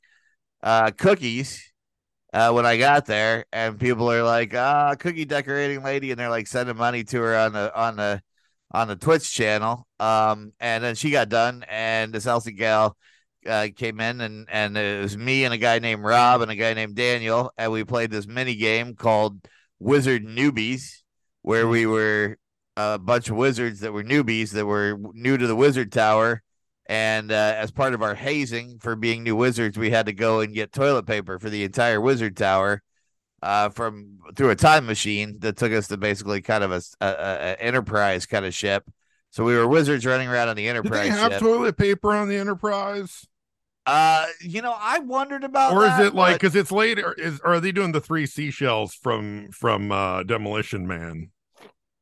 uh, 0.62 0.90
cookies. 0.96 1.62
Uh, 2.30 2.52
when 2.52 2.66
I 2.66 2.76
got 2.76 3.06
there, 3.06 3.46
and 3.54 3.80
people 3.80 4.10
are 4.12 4.22
like, 4.22 4.54
"Ah, 4.54 4.94
cookie 4.98 5.24
decorating 5.24 5.82
lady," 5.82 6.10
and 6.10 6.20
they're 6.20 6.28
like 6.28 6.46
sending 6.46 6.76
money 6.76 7.02
to 7.04 7.20
her 7.22 7.34
on 7.34 7.54
the 7.54 7.74
on 7.74 7.96
the 7.96 8.20
on 8.70 8.88
the 8.88 8.96
Twitch 8.96 9.32
channel. 9.32 9.86
Um, 9.98 10.52
and 10.60 10.84
then 10.84 10.94
she 10.94 11.10
got 11.10 11.28
done, 11.28 11.64
and 11.68 12.12
this 12.12 12.26
Elsie 12.26 12.52
gal 12.52 12.96
uh, 13.46 13.68
came 13.74 14.00
in, 14.00 14.20
and 14.20 14.48
and 14.50 14.76
it 14.76 15.02
was 15.02 15.16
me 15.16 15.44
and 15.44 15.54
a 15.54 15.58
guy 15.58 15.78
named 15.78 16.02
Rob 16.02 16.42
and 16.42 16.50
a 16.50 16.56
guy 16.56 16.74
named 16.74 16.94
Daniel, 16.94 17.52
and 17.56 17.72
we 17.72 17.84
played 17.84 18.10
this 18.10 18.26
mini 18.26 18.54
game 18.54 18.94
called 18.94 19.38
Wizard 19.78 20.24
Newbies, 20.24 21.02
where 21.42 21.68
we 21.68 21.86
were 21.86 22.38
a 22.76 22.98
bunch 22.98 23.28
of 23.28 23.36
wizards 23.36 23.80
that 23.80 23.92
were 23.92 24.04
newbies 24.04 24.52
that 24.52 24.66
were 24.66 24.98
new 25.12 25.36
to 25.36 25.46
the 25.46 25.56
Wizard 25.56 25.92
Tower. 25.92 26.42
And 26.86 27.30
uh, 27.30 27.54
as 27.56 27.70
part 27.70 27.92
of 27.92 28.02
our 28.02 28.14
hazing 28.14 28.78
for 28.78 28.96
being 28.96 29.22
new 29.22 29.36
wizards, 29.36 29.76
we 29.76 29.90
had 29.90 30.06
to 30.06 30.14
go 30.14 30.40
and 30.40 30.54
get 30.54 30.72
toilet 30.72 31.06
paper 31.06 31.38
for 31.38 31.50
the 31.50 31.64
entire 31.64 32.00
Wizard 32.00 32.34
Tower 32.34 32.82
uh, 33.42 33.68
from 33.70 34.18
through 34.34 34.50
a 34.50 34.56
time 34.56 34.86
machine 34.86 35.38
that 35.40 35.56
took 35.56 35.72
us 35.72 35.88
to 35.88 35.96
basically 35.96 36.40
kind 36.40 36.64
of 36.64 36.72
a, 36.72 36.82
a, 37.00 37.06
a 37.06 37.60
enterprise 37.60 38.26
kind 38.26 38.44
of 38.44 38.54
ship. 38.54 38.90
So 39.30 39.44
we 39.44 39.54
were 39.54 39.68
wizards 39.68 40.06
running 40.06 40.28
around 40.28 40.48
on 40.48 40.56
the 40.56 40.64
Did 40.64 40.76
enterprise 40.76 41.02
they 41.02 41.08
have 41.10 41.32
ship. 41.32 41.40
toilet 41.40 41.76
paper 41.76 42.14
on 42.14 42.28
the 42.28 42.36
Enterprise, 42.36 43.26
uh, 43.88 44.26
you 44.42 44.60
know, 44.60 44.74
I 44.78 44.98
wondered 44.98 45.44
about 45.44 45.72
or 45.72 45.84
is 45.84 45.90
that, 45.92 46.06
it 46.08 46.14
like 46.14 46.36
because 46.36 46.54
it's 46.54 46.70
later? 46.70 47.14
Is 47.14 47.40
or 47.40 47.54
are 47.54 47.60
they 47.60 47.72
doing 47.72 47.92
the 47.92 48.02
three 48.02 48.26
seashells 48.26 48.94
from 48.94 49.50
from 49.50 49.90
uh, 49.90 50.24
Demolition 50.24 50.86
Man? 50.86 51.30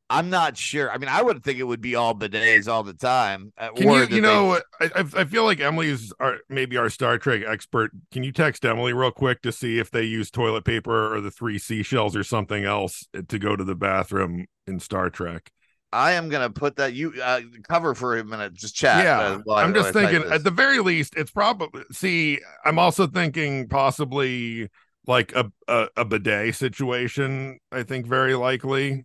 I'm 0.09 0.31
not 0.31 0.57
sure. 0.57 0.91
I 0.91 0.99
mean, 0.99 1.09
I 1.09 1.21
would 1.21 1.43
think 1.43 1.59
it 1.59 1.65
would 1.65 1.81
be 1.81 1.97
all 1.97 2.15
bidets 2.15 2.69
all 2.69 2.85
the 2.85 2.95
time. 2.95 3.53
uh, 3.59 3.71
Can 3.73 3.91
you 3.91 4.17
you 4.17 4.21
know 4.21 4.61
I 4.81 4.85
I 4.95 5.05
I 5.17 5.25
feel 5.25 5.45
like 5.45 5.61
Emily's 5.61 6.13
our 6.21 6.39
maybe 6.49 6.77
our 6.77 6.89
Star 6.89 7.19
Trek 7.19 7.43
expert. 7.47 7.91
Can 8.13 8.23
you 8.23 8.31
text 8.31 8.65
Emily 8.65 8.93
real 8.93 9.11
quick 9.11 9.43
to 9.43 9.51
see 9.51 9.79
if 9.79 9.91
they 9.91 10.05
use 10.05 10.31
toilet 10.31 10.65
paper 10.65 11.13
or 11.15 11.21
the 11.21 11.31
three 11.33 11.59
seashells 11.59 12.15
or 12.15 12.23
something 12.23 12.65
else 12.65 13.07
to 13.29 13.39
go 13.39 13.57
to 13.57 13.65
the 13.65 13.75
bathroom 13.75 14.47
in 14.67 14.79
Star 14.79 15.11
Trek? 15.11 15.51
I 15.93 16.13
am 16.13 16.29
gonna 16.29 16.51
put 16.51 16.77
that 16.77 16.93
you 16.93 17.15
uh, 17.23 17.41
cover 17.69 17.95
for 17.95 18.17
a 18.17 18.25
minute. 18.25 18.55
Just 18.55 18.77
chat. 18.77 19.03
yeah 19.03 19.19
uh, 19.19 19.55
i'm 19.55 19.75
just 19.75 19.95
while 19.95 20.05
I 20.05 20.07
type 20.07 20.13
thinking 20.13 20.33
at 20.33 20.45
the 20.45 20.51
very 20.51 20.79
least 20.79 21.15
it's 21.17 21.31
probably 21.31 21.83
see 21.91 22.41
i'm 22.65 22.79
also 22.79 23.07
thinking 23.07 23.69
possibly 23.69 24.69
like 25.07 25.33
a, 25.35 25.51
a 25.69 25.89
a 25.97 26.05
bidet 26.05 26.55
situation 26.55 27.59
i 27.73 27.83
think 27.83 28.07
very 28.07 28.35
likely 28.35 29.05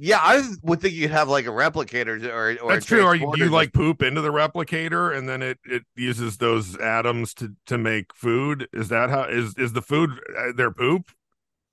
yeah, 0.00 0.20
I 0.22 0.42
would 0.62 0.80
think 0.80 0.94
you'd 0.94 1.10
have 1.10 1.28
like 1.28 1.46
a 1.46 1.50
replicator 1.50 2.24
or 2.28 2.56
or 2.62 2.72
that's 2.72 2.86
true 2.86 3.02
or 3.02 3.16
you, 3.16 3.32
you 3.36 3.48
like 3.48 3.72
poop 3.72 4.00
into 4.00 4.20
the 4.20 4.30
replicator 4.30 5.16
and 5.16 5.28
then 5.28 5.42
it 5.42 5.58
it 5.64 5.82
uses 5.96 6.36
those 6.36 6.76
atoms 6.76 7.34
to 7.34 7.54
to 7.66 7.76
make 7.76 8.14
food. 8.14 8.68
Is 8.72 8.88
that 8.90 9.10
how 9.10 9.24
is 9.24 9.54
is 9.58 9.72
the 9.72 9.82
food 9.82 10.10
uh, 10.38 10.52
their 10.54 10.70
poop? 10.70 11.10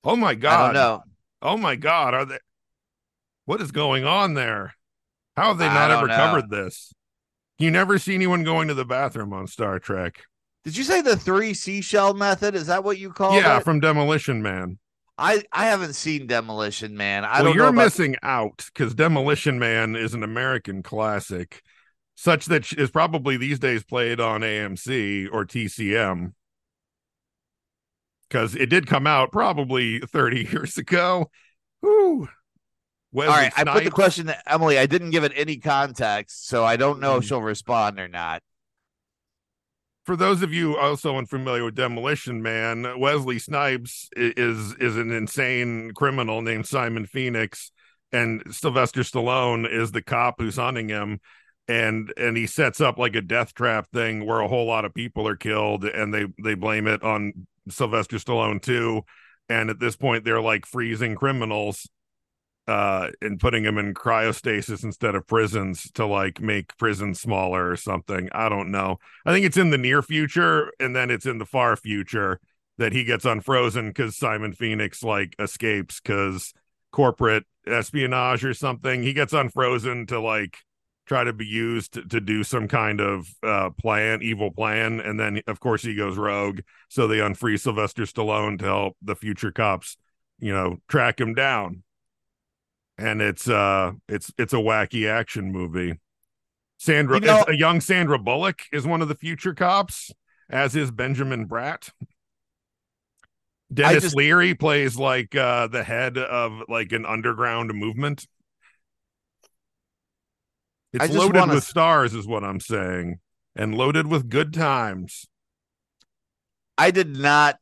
Oh 0.04 0.16
my 0.16 0.34
god. 0.34 0.74
don't 0.74 1.02
oh 1.44 1.58
my 1.58 1.76
god 1.76 2.16
are 2.16 2.26
they 2.26 2.40
what 3.46 3.62
is 3.62 3.72
going 3.72 4.06
on 4.06 4.34
there? 4.34 4.74
How 5.38 5.50
have 5.50 5.60
they 5.60 5.68
not 5.68 5.92
ever 5.92 6.08
know. 6.08 6.16
covered 6.16 6.50
this? 6.50 6.94
You 7.60 7.70
never 7.70 8.00
see 8.00 8.16
anyone 8.16 8.44
going 8.44 8.68
to 8.70 8.74
the 8.74 8.86
bathroom 8.86 9.34
on 9.34 9.46
star 9.46 9.78
trek. 9.78 10.24
Did 10.64 10.76
you 10.76 10.84
say 10.84 11.02
the 11.02 11.16
three 11.16 11.54
seashell 11.54 12.16
method? 12.16 12.56
Is 12.56 12.68
that 12.68 12.84
what 12.84 12.98
you 12.98 13.12
call 13.12 13.36
yeah 13.36 13.58
it? 13.58 13.64
from 13.64 13.80
demolition 13.80 14.42
man 14.42 14.80
I 15.18 15.44
I 15.52 15.68
haven't 15.68 15.94
seen 15.94 16.28
Demolition 16.28 16.98
Man. 16.98 17.24
I 17.24 17.42
well, 17.42 17.46
don't 17.46 17.56
you're 17.56 17.64
know 17.66 17.70
about 17.70 17.84
missing 17.86 18.16
out 18.24 18.66
because 18.74 18.94
Demolition 18.94 19.60
Man 19.60 19.96
is 19.96 20.14
an 20.14 20.24
American 20.24 20.84
classic, 20.84 21.62
such 22.16 22.46
that 22.48 22.74
is 22.74 22.92
probably 22.92 23.38
these 23.38 23.60
days 23.60 23.84
played 23.84 24.20
on 24.20 24.42
AMC 24.42 25.30
or 25.32 25.46
TCM. 25.46 26.34
Because 28.30 28.56
it 28.56 28.68
did 28.68 28.88
come 28.88 29.08
out 29.08 29.32
probably 29.32 30.00
30 30.00 30.44
years 30.52 30.78
ago. 30.78 31.30
Whew. 31.82 32.28
Wesley 33.12 33.34
All 33.34 33.40
right, 33.40 33.54
I 33.56 33.64
put 33.64 33.84
the 33.86 33.92
question 33.92 34.26
to 34.26 34.52
Emily. 34.52 34.78
I 34.78 34.88
didn't 34.88 35.12
give 35.12 35.24
it 35.24 35.32
any 35.36 35.58
context, 35.58 36.48
so 36.48 36.66
I 36.66 36.76
don't 36.76 37.00
know 37.00 37.18
if 37.18 37.24
Mhm. 37.24 37.28
she'll 37.30 37.42
respond 37.42 37.98
or 38.00 38.10
not. 38.10 38.42
For 40.06 40.16
those 40.16 40.44
of 40.44 40.54
you 40.54 40.78
also 40.78 41.18
unfamiliar 41.18 41.66
with 41.66 41.76
Demolition 41.76 42.42
Man, 42.44 43.00
Wesley 43.00 43.40
Snipes 43.40 44.08
is 44.16 44.74
is 44.76 44.98
an 44.98 45.12
insane 45.12 45.92
criminal 45.96 46.42
named 46.42 46.68
Simon 46.68 47.08
Phoenix, 47.08 47.72
and 48.12 48.44
Sylvester 48.52 49.02
Stallone 49.02 49.68
is 49.70 49.92
the 49.92 50.04
cop 50.04 50.36
who's 50.40 50.58
hunting 50.58 50.90
him. 50.90 51.20
and 51.68 52.14
and 52.18 52.38
he 52.38 52.48
sets 52.48 52.82
up 52.82 52.98
like 53.00 53.16
a 53.16 53.22
death 53.22 53.54
trap 53.56 53.88
thing 53.92 54.26
where 54.26 54.42
a 54.42 54.48
whole 54.48 54.68
lot 54.68 54.86
of 54.86 54.94
people 54.94 55.28
are 55.28 55.36
killed 55.36 55.84
and 55.86 56.14
they 56.14 56.28
they 56.44 56.54
blame 56.56 56.88
it 56.88 57.02
on 57.04 57.34
Sylvester 57.70 58.18
Stallone 58.18 58.62
too 58.62 59.04
and 59.50 59.70
at 59.72 59.80
this 59.80 59.96
point 59.96 60.24
they're 60.24 60.42
like 60.42 60.66
freezing 60.68 61.16
criminals 61.16 61.90
uh 62.68 63.10
and 63.22 63.40
putting 63.40 63.64
them 63.64 63.78
in 63.78 63.94
cryostasis 63.94 64.84
instead 64.84 65.16
of 65.16 65.28
prisons 65.28 65.90
to 65.92 66.06
like 66.06 66.42
make 66.42 66.76
prisons 66.78 67.20
smaller 67.20 67.70
or 67.70 67.76
something. 67.76 68.30
I 68.32 68.50
don't 68.50 68.72
know. 68.72 68.98
I 69.26 69.32
think 69.32 69.46
it's 69.46 69.58
in 69.58 69.70
the 69.70 69.78
near 69.78 70.02
future 70.02 70.72
and 70.80 70.96
then 70.96 71.12
it's 71.12 71.26
in 71.26 71.38
the 71.38 71.46
far 71.46 71.76
future 71.76 72.40
that 72.78 72.92
he 72.92 73.04
gets 73.04 73.26
unfrozen 73.26 73.90
because 73.90 74.18
simon 74.18 74.54
phoenix 74.54 75.04
like 75.04 75.36
escapes 75.40 76.00
because 76.00 76.54
corporate 76.92 77.44
espionage 77.68 78.44
or 78.44 78.54
something. 78.54 79.04
He 79.04 79.14
gets 79.14 79.34
unfrozen 79.34 80.08
to 80.08 80.20
like 80.20 80.58
try 81.06 81.24
to 81.24 81.34
be 81.34 81.46
used 81.46 81.94
to, 81.94 82.02
to 82.08 82.20
do 82.20 82.44
some 82.44 82.68
kind 82.68 83.00
of 83.00 83.28
uh 83.44 83.70
plan 83.80 84.24
evil 84.24 84.50
plan 84.50 85.00
and 85.00 85.20
then 85.20 85.40
of 85.46 85.60
course 85.60 85.84
he 85.84 85.94
goes 85.96 86.18
rogue. 86.18 86.62
So 86.90 87.06
they 87.08 87.20
unfree 87.20 87.58
sylvester 87.58 88.04
stallone 88.04 88.58
to 88.60 88.66
help 88.66 88.98
the 89.04 89.16
future 89.16 89.52
cops 89.52 89.98
you 90.40 90.52
know 90.52 90.78
track 90.88 91.20
him 91.20 91.34
down 91.34 91.84
and 92.98 93.22
it's 93.22 93.48
uh 93.50 93.92
it's 94.08 94.32
it's 94.38 94.54
a 94.54 94.58
wacky 94.58 95.10
action 95.10 95.52
movie. 95.52 96.00
Sandra 96.78 97.20
You 97.20 97.26
know- 97.26 97.46
a 97.48 97.56
young 97.56 97.82
sandra 97.82 98.20
bullock 98.20 98.62
is 98.72 98.86
one 98.86 99.02
of 99.02 99.08
the 99.08 99.16
future 99.16 99.54
cops 99.54 100.12
as 100.50 100.76
is 100.76 100.92
benjamin 100.92 101.48
bratt. 101.48 101.92
Denis 103.74 104.04
just- 104.04 104.16
leary 104.16 104.54
plays 104.54 104.98
like 104.98 105.36
uh 105.36 105.68
the 105.68 105.84
head 105.84 106.18
of 106.18 106.62
like 106.70 106.92
an 106.92 107.06
underground 107.06 107.74
movement. 107.74 108.28
It's 110.94 111.14
loaded 111.14 111.40
wanna 111.40 111.56
with 111.56 111.64
stars 111.66 112.14
is 112.14 112.26
what 112.26 112.44
i'm 112.44 112.60
saying 112.60 113.20
and 113.56 113.76
loaded 113.76 114.08
with 114.08 114.30
good 114.30 114.54
times. 114.54 115.28
I 116.78 116.92
did 116.92 117.18
not 117.18 117.58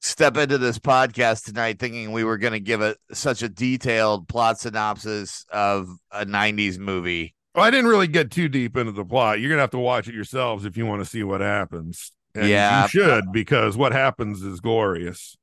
step 0.00 0.36
into 0.36 0.58
this 0.58 0.78
podcast 0.78 1.44
tonight 1.44 1.78
thinking 1.78 2.12
we 2.12 2.24
were 2.24 2.38
going 2.38 2.52
to 2.54 2.60
give 2.60 2.80
it 2.80 2.96
such 3.12 3.42
a 3.42 3.48
detailed 3.48 4.26
plot 4.28 4.58
synopsis 4.58 5.44
of 5.52 5.88
a 6.10 6.24
90s 6.26 6.78
movie. 6.78 7.34
Well, 7.54 7.64
I 7.64 7.70
didn't 7.70 7.88
really 7.90 8.06
get 8.08 8.30
too 8.30 8.48
deep 8.48 8.76
into 8.76 8.92
the 8.92 9.04
plot. 9.04 9.40
You're 9.40 9.50
gonna 9.50 9.62
have 9.62 9.70
to 9.70 9.78
watch 9.78 10.06
it 10.08 10.14
yourselves 10.14 10.64
if 10.64 10.76
you 10.76 10.86
want 10.86 11.02
to 11.02 11.08
see 11.08 11.22
what 11.24 11.40
happens. 11.40 12.12
And 12.34 12.48
Yeah. 12.48 12.82
you 12.84 12.88
should 12.88 13.32
because 13.32 13.76
what 13.76 13.92
happens 13.92 14.40
is 14.42 14.60
glorious. 14.60 15.36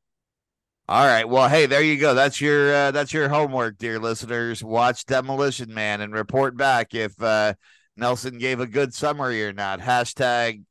All 0.89 1.06
right. 1.06 1.28
Well, 1.28 1.50
hey, 1.50 1.65
there 1.65 1.82
you 1.82 1.98
go. 1.98 2.13
That's 2.13 2.39
your 2.39 2.74
uh, 2.74 2.91
that's 2.91 3.12
your 3.12 3.28
homework, 3.28 3.78
dear 3.78 4.00
listeners. 4.00 4.63
Watch 4.63 5.06
Demolition 5.06 5.74
Man 5.74 6.00
and 6.00 6.13
report 6.13 6.56
back 6.56 6.96
if 6.96 7.22
uh, 7.22 7.56
Nelson 7.98 8.38
gave 8.38 8.62
a 8.62 8.67
good 8.67 8.93
summary 8.93 9.43
or 9.46 9.52
not. 9.52 9.82
Hashtag 9.82 10.63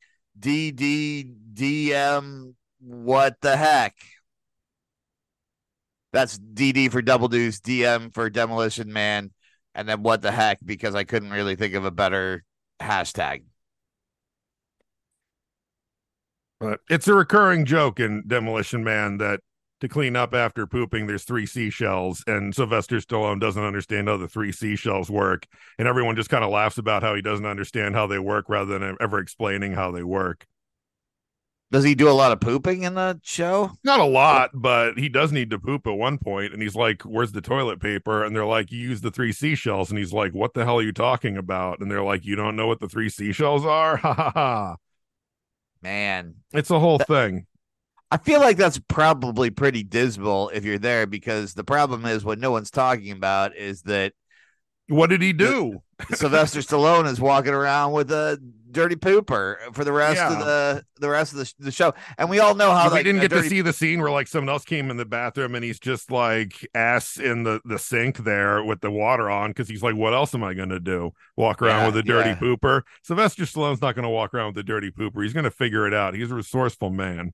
DDDM. 1.37 2.55
What 2.87 3.41
the 3.41 3.57
heck? 3.57 3.97
That's 6.13 6.39
DD 6.39 6.93
for 6.93 7.03
Double 7.03 7.27
Deuce, 7.27 7.59
DM 7.61 8.15
for 8.15 8.31
Demolition 8.31 8.93
Man, 8.93 9.33
and 9.75 9.89
then 9.89 10.05
what 10.05 10.23
the 10.23 10.31
heck? 10.31 10.61
Because 10.65 10.95
I 10.95 11.03
couldn't 11.03 11.31
really 11.31 11.57
think 11.57 11.75
of 11.75 11.85
a 11.85 11.91
better 11.91 12.45
hashtag. 12.81 13.43
But 16.61 16.79
it's 16.89 17.09
a 17.09 17.15
recurring 17.15 17.65
joke 17.65 17.99
in 17.99 18.23
Demolition 18.25 18.85
Man 18.85 19.19
that 19.19 19.41
to 19.81 19.89
clean 19.89 20.15
up 20.15 20.33
after 20.33 20.65
pooping, 20.65 21.09
there's 21.09 21.25
three 21.25 21.45
seashells, 21.45 22.23
and 22.29 22.55
Sylvester 22.55 22.99
Stallone 22.99 23.41
doesn't 23.41 23.65
understand 23.65 24.07
how 24.07 24.17
the 24.17 24.29
three 24.29 24.53
seashells 24.53 25.11
work, 25.11 25.49
and 25.77 25.89
everyone 25.89 26.15
just 26.15 26.31
kind 26.31 26.45
of 26.45 26.51
laughs 26.51 26.79
about 26.79 27.03
how 27.03 27.17
he 27.17 27.21
doesn't 27.21 27.47
understand 27.47 27.97
how 27.97 28.07
they 28.07 28.21
work 28.21 28.49
rather 28.49 28.79
than 28.79 28.97
ever 29.01 29.19
explaining 29.19 29.73
how 29.73 29.91
they 29.91 30.05
work. 30.05 30.47
Does 31.77 31.85
he 31.85 31.95
do 31.95 32.09
a 32.09 32.13
lot 32.13 32.33
of 32.33 32.41
pooping 32.41 32.85
in 32.85 32.95
the 32.95 33.21
show? 33.23 33.71
Not 33.85 34.01
a 34.01 34.05
lot, 34.05 34.51
but 34.55 34.99
he 34.99 35.11
does 35.11 35.31
need 35.31 35.51
to 35.51 35.59
poop 35.59 35.87
at 35.87 35.93
one 35.93 36.17
point, 36.17 36.55
and 36.55 36.63
he's 36.63 36.75
like, 36.75 37.03
"Where's 37.03 37.33
the 37.33 37.43
toilet 37.43 37.81
paper?" 37.81 38.25
And 38.25 38.35
they're 38.35 38.47
like, 38.47 38.73
"You 38.73 38.79
use 38.79 39.03
the 39.03 39.11
three 39.11 39.31
seashells," 39.31 39.91
and 39.91 39.99
he's 39.99 40.11
like, 40.11 40.33
"What 40.33 40.55
the 40.55 40.65
hell 40.65 40.79
are 40.79 40.83
you 40.83 40.93
talking 40.93 41.37
about?" 41.37 41.81
And 41.81 41.91
they're 41.91 42.03
like, 42.03 42.25
"You 42.25 42.35
don't 42.35 42.57
know 42.57 42.67
what 42.67 42.81
the 42.81 42.89
three 42.89 43.11
seashells 43.11 43.67
are?" 43.67 43.99
Ha 44.07 44.15
ha 44.15 44.31
ha! 44.31 44.77
Man, 45.83 46.37
It's 46.55 46.71
a 46.71 46.81
whole 46.81 46.99
thing. 46.99 47.47
I 48.11 48.17
feel 48.17 48.41
like 48.41 48.57
that's 48.57 48.81
probably 48.89 49.51
pretty 49.51 49.83
dismal 49.83 50.49
if 50.55 50.65
you're 50.65 50.79
there 50.79 51.07
because 51.07 51.53
the 51.53 51.65
problem 51.65 52.07
is 52.07 52.25
what 52.25 52.39
no 52.39 52.53
one's 52.53 52.71
talking 52.71 53.11
about 53.11 53.55
is 53.55 53.83
that 53.83 54.15
What 54.89 55.11
did 55.11 55.21
he 55.21 55.35
do? 55.35 55.83
Sylvester 56.13 56.61
Stallone 56.61 57.07
is 57.07 57.21
walking 57.21 57.53
around 57.53 57.93
with 57.93 58.11
a 58.11 58.41
dirty 58.77 58.95
pooper 58.97 59.57
for 59.73 59.85
the 59.85 59.93
rest 59.93 60.21
of 60.21 60.39
the 60.39 60.85
the 61.01 61.09
rest 61.09 61.33
of 61.33 61.39
the, 61.39 61.53
the 61.59 61.73
show, 61.73 61.95
and 62.19 62.29
we 62.31 62.39
all 62.39 62.55
know 62.55 62.71
how 62.73 62.93
we 62.93 63.03
didn't 63.03 63.21
get 63.23 63.31
to 63.31 63.43
see 63.43 63.61
the 63.63 63.73
scene 63.73 64.01
where 64.01 64.11
like 64.11 64.29
someone 64.29 64.51
else 64.51 64.65
came 64.65 64.91
in 64.91 64.97
the 64.99 65.05
bathroom 65.07 65.55
and 65.55 65.65
he's 65.65 65.81
just 65.81 66.11
like 66.11 66.67
ass 66.75 67.17
in 67.17 67.43
the 67.43 67.61
the 67.65 67.79
sink 67.79 68.19
there 68.19 68.63
with 68.63 68.81
the 68.83 68.91
water 68.91 69.31
on 69.31 69.51
because 69.51 69.69
he's 69.69 69.83
like, 69.83 69.97
what 69.97 70.13
else 70.15 70.35
am 70.35 70.45
I 70.45 70.55
gonna 70.55 70.79
do? 70.81 71.13
Walk 71.37 71.63
around 71.63 71.81
Yeah, 71.81 71.87
with 71.87 71.97
a 71.97 72.03
dirty 72.03 72.31
yeah. 72.31 72.37
pooper? 72.37 72.83
Sylvester 73.03 73.45
Stallone's 73.45 73.81
not 73.81 73.95
gonna 73.97 74.11
walk 74.11 74.35
around 74.35 74.49
with 74.55 74.59
a 74.59 74.63
dirty 74.63 74.91
pooper. 74.91 75.23
He's 75.23 75.33
gonna 75.33 75.51
figure 75.51 75.87
it 75.87 75.95
out. 75.95 76.15
He's 76.15 76.31
a 76.31 76.35
resourceful 76.35 76.91
man. 76.91 77.33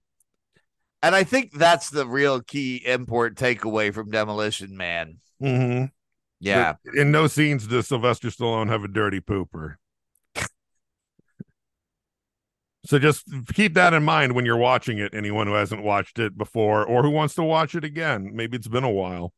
and 1.02 1.14
I 1.14 1.24
think 1.24 1.52
that's 1.52 1.90
the 1.90 2.06
real 2.06 2.40
key 2.40 2.76
import 2.86 3.34
takeaway 3.36 3.92
from 3.92 4.10
Demolition 4.10 4.76
Man. 4.76 5.18
Mm-hmm. 5.42 5.86
Yeah, 6.40 6.74
In 6.94 7.12
no 7.12 7.28
scenes 7.28 7.68
does 7.68 7.86
Sylvester 7.86 8.28
Stallone 8.28 8.68
have 8.68 8.82
a 8.82 8.88
dirty 8.88 9.20
pooper. 9.20 9.76
So 12.84 12.98
just 12.98 13.24
keep 13.54 13.74
that 13.74 13.94
in 13.94 14.02
mind 14.04 14.34
when 14.34 14.44
you're 14.44 14.56
watching 14.56 14.98
it. 14.98 15.14
Anyone 15.14 15.46
who 15.46 15.54
hasn't 15.54 15.82
watched 15.82 16.18
it 16.18 16.36
before 16.36 16.84
or 16.84 17.02
who 17.02 17.10
wants 17.10 17.34
to 17.36 17.42
watch 17.44 17.74
it 17.74 17.84
again, 17.84 18.30
maybe 18.34 18.56
it's 18.56 18.68
been 18.68 18.84
a 18.84 18.90
while. 18.90 19.32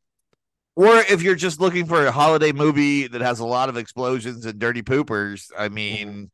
or 0.75 0.97
if 1.09 1.21
you're 1.21 1.35
just 1.35 1.61
looking 1.61 1.85
for 1.85 2.05
a 2.05 2.11
holiday 2.11 2.51
movie 2.51 3.07
that 3.07 3.21
has 3.21 3.39
a 3.39 3.45
lot 3.45 3.69
of 3.69 3.77
explosions 3.77 4.45
and 4.45 4.59
dirty 4.59 4.81
poopers, 4.81 5.51
I 5.57 5.69
mean, 5.69 6.07
mm-hmm. 6.07 6.25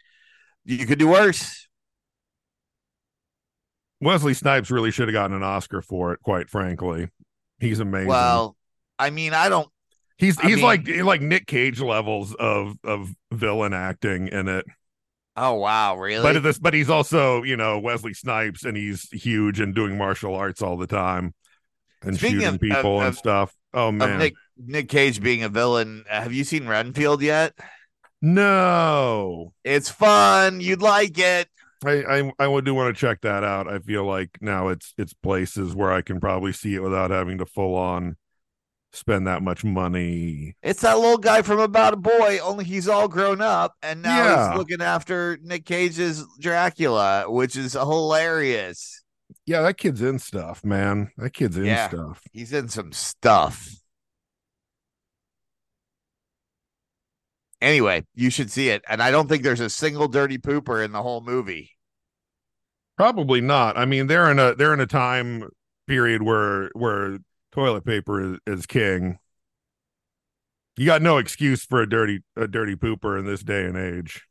you 0.66 0.86
could 0.88 1.00
do 1.00 1.10
worse. 1.10 1.68
Wesley 4.00 4.34
Snipes 4.34 4.72
really 4.72 4.90
should 4.92 5.08
have 5.08 5.14
gotten 5.14 5.36
an 5.36 5.44
Oscar 5.44 5.82
for 5.82 6.12
it. 6.14 6.22
Quite 6.24 6.50
frankly, 6.50 7.10
he's 7.60 7.80
amazing. 7.80 8.08
Well, 8.08 8.56
I 8.98 9.12
mean, 9.12 9.34
I 9.34 9.48
don't. 9.50 9.70
he's 10.18 10.40
I 10.40 10.48
he's 10.48 10.56
mean- 10.58 10.66
like 10.66 10.88
like 10.88 11.22
Nick 11.22 11.46
Cage 11.46 11.80
levels 11.82 12.34
of 12.34 12.78
of 12.84 13.14
villain 13.32 13.74
acting 13.74 14.28
in 14.28 14.48
it. 14.48 14.66
Oh 15.38 15.54
wow, 15.56 15.98
really? 15.98 16.24
But 16.24 16.42
this, 16.44 16.60
but 16.60 16.74
he's 16.74 16.90
also 16.90 17.44
you 17.44 17.56
know 17.58 17.80
Wesley 17.80 18.14
Snipes, 18.14 18.64
and 18.66 18.76
he's 18.76 19.10
huge 19.12 19.60
and 19.60 19.74
doing 19.74 19.98
martial 19.98 20.36
arts 20.36 20.62
all 20.62 20.78
the 20.78 20.88
time 20.88 21.34
and 22.04 22.16
Speaking 22.18 22.40
shooting 22.42 22.56
of- 22.56 22.60
people 22.62 22.98
of- 22.98 23.02
and 23.02 23.08
of- 23.10 23.18
stuff. 23.18 23.56
Oh 23.74 23.92
man, 23.92 24.20
Nick 24.20 24.34
Nick 24.58 24.90
Cage 24.90 25.22
being 25.22 25.44
a 25.44 25.50
villain. 25.50 26.04
Have 26.10 26.34
you 26.34 26.44
seen 26.44 26.68
Renfield 26.68 27.22
yet? 27.22 27.54
no. 28.22 29.54
It's 29.64 29.90
fun. 29.90 30.60
You'd 30.62 30.82
like 30.82 31.18
it. 31.18 31.48
I, 31.84 32.04
I 32.04 32.32
I 32.48 32.62
do 32.62 32.76
want 32.76 32.96
to 32.96 33.00
check 33.00 33.22
that 33.22 33.44
out. 33.44 33.68
I 33.68 33.80
feel 33.80 34.04
like 34.06 34.38
now 34.42 34.68
it's 34.68 34.94
it's 34.98 35.14
places 35.14 35.74
where 35.74 35.92
I 35.92 36.02
can 36.02 36.20
probably 36.20 36.54
see 36.54 36.76
it 36.76 36.84
without 36.84 37.10
having 37.10 37.40
to 37.40 37.46
full 37.46 37.76
on 37.76 38.18
spend 38.94 39.28
that 39.28 39.42
much 39.42 39.64
money. 39.64 40.56
It's 40.62 40.82
that 40.82 40.98
little 40.98 41.18
guy 41.18 41.42
from 41.42 41.60
About 41.60 41.94
a 41.94 41.98
Boy, 41.98 42.40
only 42.44 42.66
he's 42.66 42.88
all 42.88 43.08
grown 43.08 43.42
up, 43.42 43.76
and 43.82 44.02
now 44.02 44.24
Yeah. 44.24 44.50
he's 44.50 44.58
looking 44.58 44.82
after 44.82 45.38
Nick 45.42 45.66
Cage's 45.66 46.26
Dracula, 46.40 47.30
which 47.30 47.56
is 47.56 47.74
hilarious. 47.74 49.04
Yeah, 49.46 49.62
that 49.62 49.78
kid's 49.78 50.02
in 50.02 50.20
stuff, 50.20 50.64
man. 50.64 51.12
That 51.18 51.34
kid's 51.34 51.58
in 51.58 51.66
Yeah. 51.66 51.88
stuff. 51.88 52.22
He's 52.32 52.52
in 52.54 52.68
some 52.70 52.92
stuff. 52.92 53.70
Anyway, 57.62 58.04
you 58.16 58.30
should 58.32 58.52
see 58.52 58.70
it, 58.70 58.84
and 58.90 59.04
I 59.04 59.12
don't 59.12 59.28
think 59.30 59.44
there's 59.44 59.60
a 59.60 59.70
single 59.70 60.08
dirty 60.08 60.40
pooper 60.40 60.84
in 60.84 60.92
the 60.92 61.04
whole 61.04 61.22
movie. 61.22 61.72
Probably 62.98 63.40
not. 63.40 63.78
I 63.78 63.86
mean, 63.86 64.08
they're 64.08 64.30
in 64.32 64.40
a 64.40 64.56
they're 64.56 64.74
in 64.74 64.80
a 64.80 64.88
time 64.88 65.50
period 65.88 66.24
where 66.24 66.70
where 66.74 67.20
toilet 67.52 67.86
paper 67.86 68.34
is, 68.34 68.40
is 68.48 68.66
king. 68.66 69.20
You 70.78 70.86
got 70.86 71.02
no 71.02 71.18
excuse 71.18 71.66
for 71.66 71.82
a 71.82 71.90
dirty 71.90 72.22
a 72.36 72.48
dirty 72.48 72.76
pooper 72.76 73.20
in 73.20 73.26
this 73.26 73.44
day 73.44 73.66
and 73.66 73.78
age. 73.78 74.24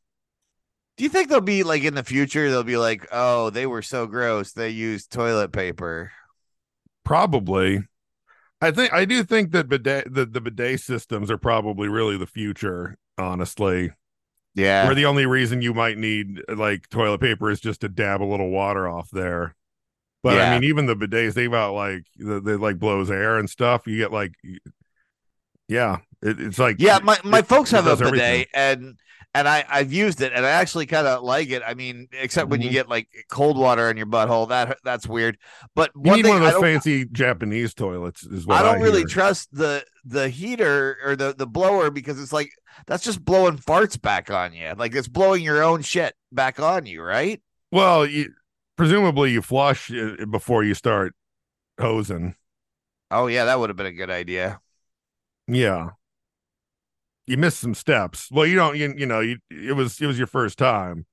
Do 0.96 1.04
you 1.04 1.10
think 1.10 1.28
they'll 1.28 1.40
be 1.40 1.62
like 1.62 1.84
in 1.84 1.94
the 1.94 2.02
future? 2.02 2.50
They'll 2.50 2.62
be 2.62 2.76
like, 2.76 3.06
"Oh, 3.12 3.50
they 3.50 3.66
were 3.66 3.82
so 3.82 4.06
gross. 4.06 4.52
They 4.52 4.70
used 4.70 5.10
toilet 5.10 5.52
paper." 5.52 6.12
Probably. 7.04 7.82
I 8.60 8.70
think 8.70 8.92
I 8.92 9.04
do 9.04 9.24
think 9.24 9.52
that 9.52 9.68
bidet 9.68 10.12
the, 10.12 10.26
the 10.26 10.40
bidet 10.40 10.80
systems 10.80 11.30
are 11.30 11.38
probably 11.38 11.88
really 11.88 12.18
the 12.18 12.26
future, 12.26 12.98
honestly. 13.16 13.92
Yeah, 14.54 14.86
Where 14.86 14.94
the 14.94 15.06
only 15.06 15.26
reason 15.26 15.62
you 15.62 15.72
might 15.72 15.96
need 15.96 16.42
like 16.48 16.88
toilet 16.88 17.20
paper 17.20 17.50
is 17.50 17.60
just 17.60 17.82
to 17.82 17.88
dab 17.88 18.20
a 18.20 18.24
little 18.24 18.50
water 18.50 18.88
off 18.88 19.08
there. 19.10 19.54
But 20.22 20.36
Yeah. 20.36 20.50
I 20.50 20.54
mean, 20.54 20.68
even 20.68 20.86
the 20.86 20.96
bidets, 20.96 21.34
they've 21.34 21.50
got 21.50 21.70
like 21.70 22.04
the 22.16 22.40
they 22.40 22.56
like 22.56 22.78
blows 22.78 23.10
air 23.10 23.38
and 23.38 23.48
stuff. 23.48 23.86
You 23.86 23.96
get 23.96 24.12
like, 24.12 24.32
yeah, 25.68 25.98
it, 26.22 26.40
it's 26.40 26.58
like 26.58 26.76
yeah. 26.78 26.98
My 27.02 27.18
my 27.24 27.38
it- 27.40 27.46
folks 27.46 27.70
have 27.70 27.86
a 27.86 27.96
bidet, 27.96 28.06
everything. 28.08 28.46
and 28.54 28.98
and 29.32 29.48
I 29.48 29.64
I've 29.68 29.92
used 29.92 30.20
it, 30.20 30.32
and 30.34 30.44
I 30.44 30.50
actually 30.50 30.86
kind 30.86 31.06
of 31.06 31.22
like 31.22 31.50
it. 31.50 31.62
I 31.64 31.74
mean, 31.74 32.08
except 32.12 32.50
when 32.50 32.60
you 32.60 32.68
Mhm. 32.68 32.72
get 32.72 32.88
like 32.88 33.08
cold 33.30 33.56
water 33.56 33.88
in 33.88 33.96
your 33.96 34.06
butthole, 34.06 34.48
that 34.48 34.78
that's 34.84 35.06
weird. 35.06 35.38
But 35.76 35.92
You 35.94 36.00
one 36.02 36.16
need 36.16 36.22
thing 36.24 36.34
one 36.34 36.42
of 36.44 36.52
those 36.54 36.60
fancy 36.60 37.04
Japanese 37.06 37.72
toilets, 37.72 38.24
is 38.24 38.46
what 38.46 38.58
I 38.60 38.62
don't 38.72 38.82
really 38.82 39.04
trust 39.04 39.48
the 39.52 39.84
the 40.04 40.28
heater 40.28 40.98
or 41.04 41.14
the 41.14 41.34
the 41.36 41.46
blower 41.46 41.90
because 41.92 42.20
it's 42.20 42.32
like 42.32 42.50
that's 42.88 43.04
just 43.04 43.24
blowing 43.24 43.56
farts 43.58 44.00
back 44.00 44.30
on 44.30 44.52
you. 44.52 44.74
Like 44.76 44.94
it's 44.96 45.08
blowing 45.08 45.44
your 45.44 45.62
own 45.62 45.82
shit 45.82 46.14
back 46.32 46.58
on 46.58 46.86
you, 46.86 47.00
right? 47.02 47.40
well, 47.72 48.04
you, 48.04 48.32
presumably 48.76 49.32
you 49.32 49.42
flush 49.42 49.90
uh, 49.92 50.24
before 50.30 50.64
you 50.64 50.74
start 50.74 51.14
hosing. 51.80 52.34
Oh 53.10 53.26
yeah, 53.26 53.44
that 53.46 53.58
would 53.58 53.70
have 53.70 53.76
been 53.76 53.86
a 53.86 53.92
good 53.92 54.10
idea. 54.10 54.60
Yeah. 55.46 55.90
You 57.26 57.36
missed 57.36 57.60
some 57.60 57.74
steps. 57.74 58.28
Well, 58.30 58.46
you 58.46 58.56
don't. 58.56 58.76
You, 58.76 58.92
you 58.96 59.06
know, 59.06 59.20
you 59.20 59.38
it 59.50 59.74
was 59.76 60.00
it 60.00 60.06
was 60.06 60.18
your 60.18 60.26
first 60.26 60.58
time, 60.58 61.06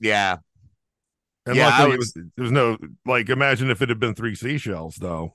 Yeah, 0.00 0.36
and 1.46 1.56
Yeah, 1.56 1.66
luckily 1.68 1.96
was- 1.98 2.12
was 2.16 2.24
there 2.36 2.42
was 2.42 2.52
no 2.52 2.78
like. 3.04 3.28
Imagine 3.28 3.70
if 3.70 3.82
it 3.82 3.88
had 3.88 3.98
been 4.00 4.14
three 4.14 4.34
seashells, 4.34 4.96
though. 4.96 5.34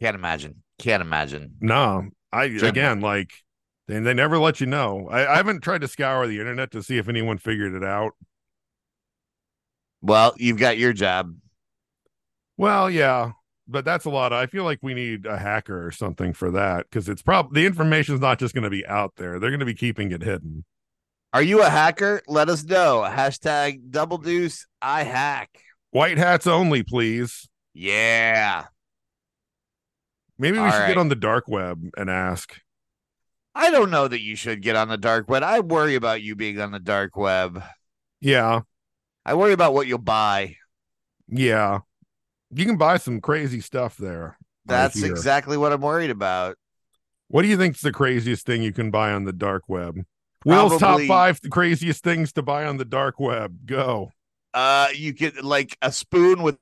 can't 0.00 0.16
imagine. 0.16 0.62
Can't 0.78 1.02
imagine. 1.02 1.56
No, 1.60 2.08
I 2.32 2.44
again 2.44 3.00
like, 3.00 3.30
and 3.86 4.04
they 4.04 4.14
never 4.14 4.38
let 4.38 4.60
you 4.60 4.66
know. 4.66 5.08
I, 5.08 5.34
I 5.34 5.36
haven't 5.36 5.60
tried 5.60 5.82
to 5.82 5.88
scour 5.88 6.26
the 6.26 6.40
internet 6.40 6.72
to 6.72 6.82
see 6.82 6.98
if 6.98 7.08
anyone 7.08 7.38
figured 7.38 7.74
it 7.74 7.84
out. 7.84 8.12
Well, 10.02 10.34
you've 10.36 10.58
got 10.58 10.78
your 10.78 10.92
job. 10.92 11.34
Well, 12.56 12.90
yeah, 12.90 13.32
but 13.68 13.84
that's 13.84 14.04
a 14.04 14.10
lot. 14.10 14.32
I 14.32 14.46
feel 14.46 14.64
like 14.64 14.80
we 14.82 14.94
need 14.94 15.26
a 15.26 15.38
hacker 15.38 15.86
or 15.86 15.90
something 15.90 16.32
for 16.32 16.50
that 16.50 16.86
because 16.90 17.08
it's 17.08 17.22
probably 17.22 17.62
the 17.62 17.66
information's 17.66 18.20
not 18.20 18.38
just 18.38 18.54
going 18.54 18.64
to 18.64 18.70
be 18.70 18.86
out 18.86 19.12
there. 19.16 19.38
They're 19.38 19.50
going 19.50 19.60
to 19.60 19.66
be 19.66 19.74
keeping 19.74 20.10
it 20.12 20.22
hidden. 20.22 20.64
Are 21.32 21.42
you 21.42 21.62
a 21.62 21.70
hacker? 21.70 22.20
Let 22.28 22.50
us 22.50 22.62
know. 22.64 23.06
Hashtag 23.08 23.90
double 23.90 24.18
deuce 24.18 24.66
I 24.82 25.04
hack. 25.04 25.50
White 25.90 26.18
hats 26.18 26.46
only, 26.46 26.82
please. 26.82 27.48
Yeah. 27.72 28.66
Maybe 30.38 30.58
we 30.58 30.64
All 30.64 30.70
should 30.70 30.78
right. 30.78 30.88
get 30.88 30.98
on 30.98 31.08
the 31.08 31.14
dark 31.14 31.48
web 31.48 31.90
and 31.96 32.10
ask. 32.10 32.60
I 33.54 33.70
don't 33.70 33.90
know 33.90 34.08
that 34.08 34.20
you 34.20 34.34
should 34.34 34.62
get 34.62 34.76
on 34.76 34.88
the 34.88 34.96
dark 34.96 35.28
web. 35.28 35.42
I 35.42 35.60
worry 35.60 35.94
about 35.94 36.22
you 36.22 36.34
being 36.34 36.60
on 36.60 36.72
the 36.72 36.78
dark 36.78 37.16
web. 37.16 37.62
Yeah, 38.20 38.62
I 39.24 39.34
worry 39.34 39.52
about 39.52 39.74
what 39.74 39.86
you'll 39.86 39.98
buy. 39.98 40.56
yeah. 41.28 41.80
You 42.54 42.66
can 42.66 42.76
buy 42.76 42.98
some 42.98 43.20
crazy 43.22 43.60
stuff 43.60 43.96
there. 43.96 44.36
That's 44.66 45.02
exactly 45.02 45.56
what 45.56 45.72
I'm 45.72 45.80
worried 45.80 46.10
about. 46.10 46.56
What 47.28 47.42
do 47.42 47.48
you 47.48 47.56
think's 47.56 47.80
the 47.80 47.92
craziest 47.92 48.44
thing 48.44 48.62
you 48.62 48.72
can 48.74 48.90
buy 48.90 49.12
on 49.12 49.24
the 49.24 49.32
dark 49.32 49.62
web? 49.68 50.04
Will's 50.44 50.72
top 50.72 50.80
Probably- 50.80 51.08
five 51.08 51.40
craziest 51.50 52.04
things 52.04 52.32
to 52.34 52.42
buy 52.42 52.66
on 52.66 52.76
the 52.76 52.84
dark 52.84 53.18
web. 53.18 53.64
Go. 53.64 54.12
Uh, 54.52 54.88
you 54.94 55.12
get 55.14 55.42
like 55.42 55.78
a 55.80 55.90
spoon 55.90 56.42
with 56.42 56.58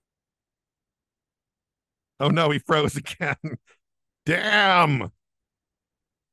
Oh 2.20 2.28
no, 2.28 2.50
he 2.50 2.60
froze 2.60 2.94
again. 2.96 3.34
Damn. 4.26 5.10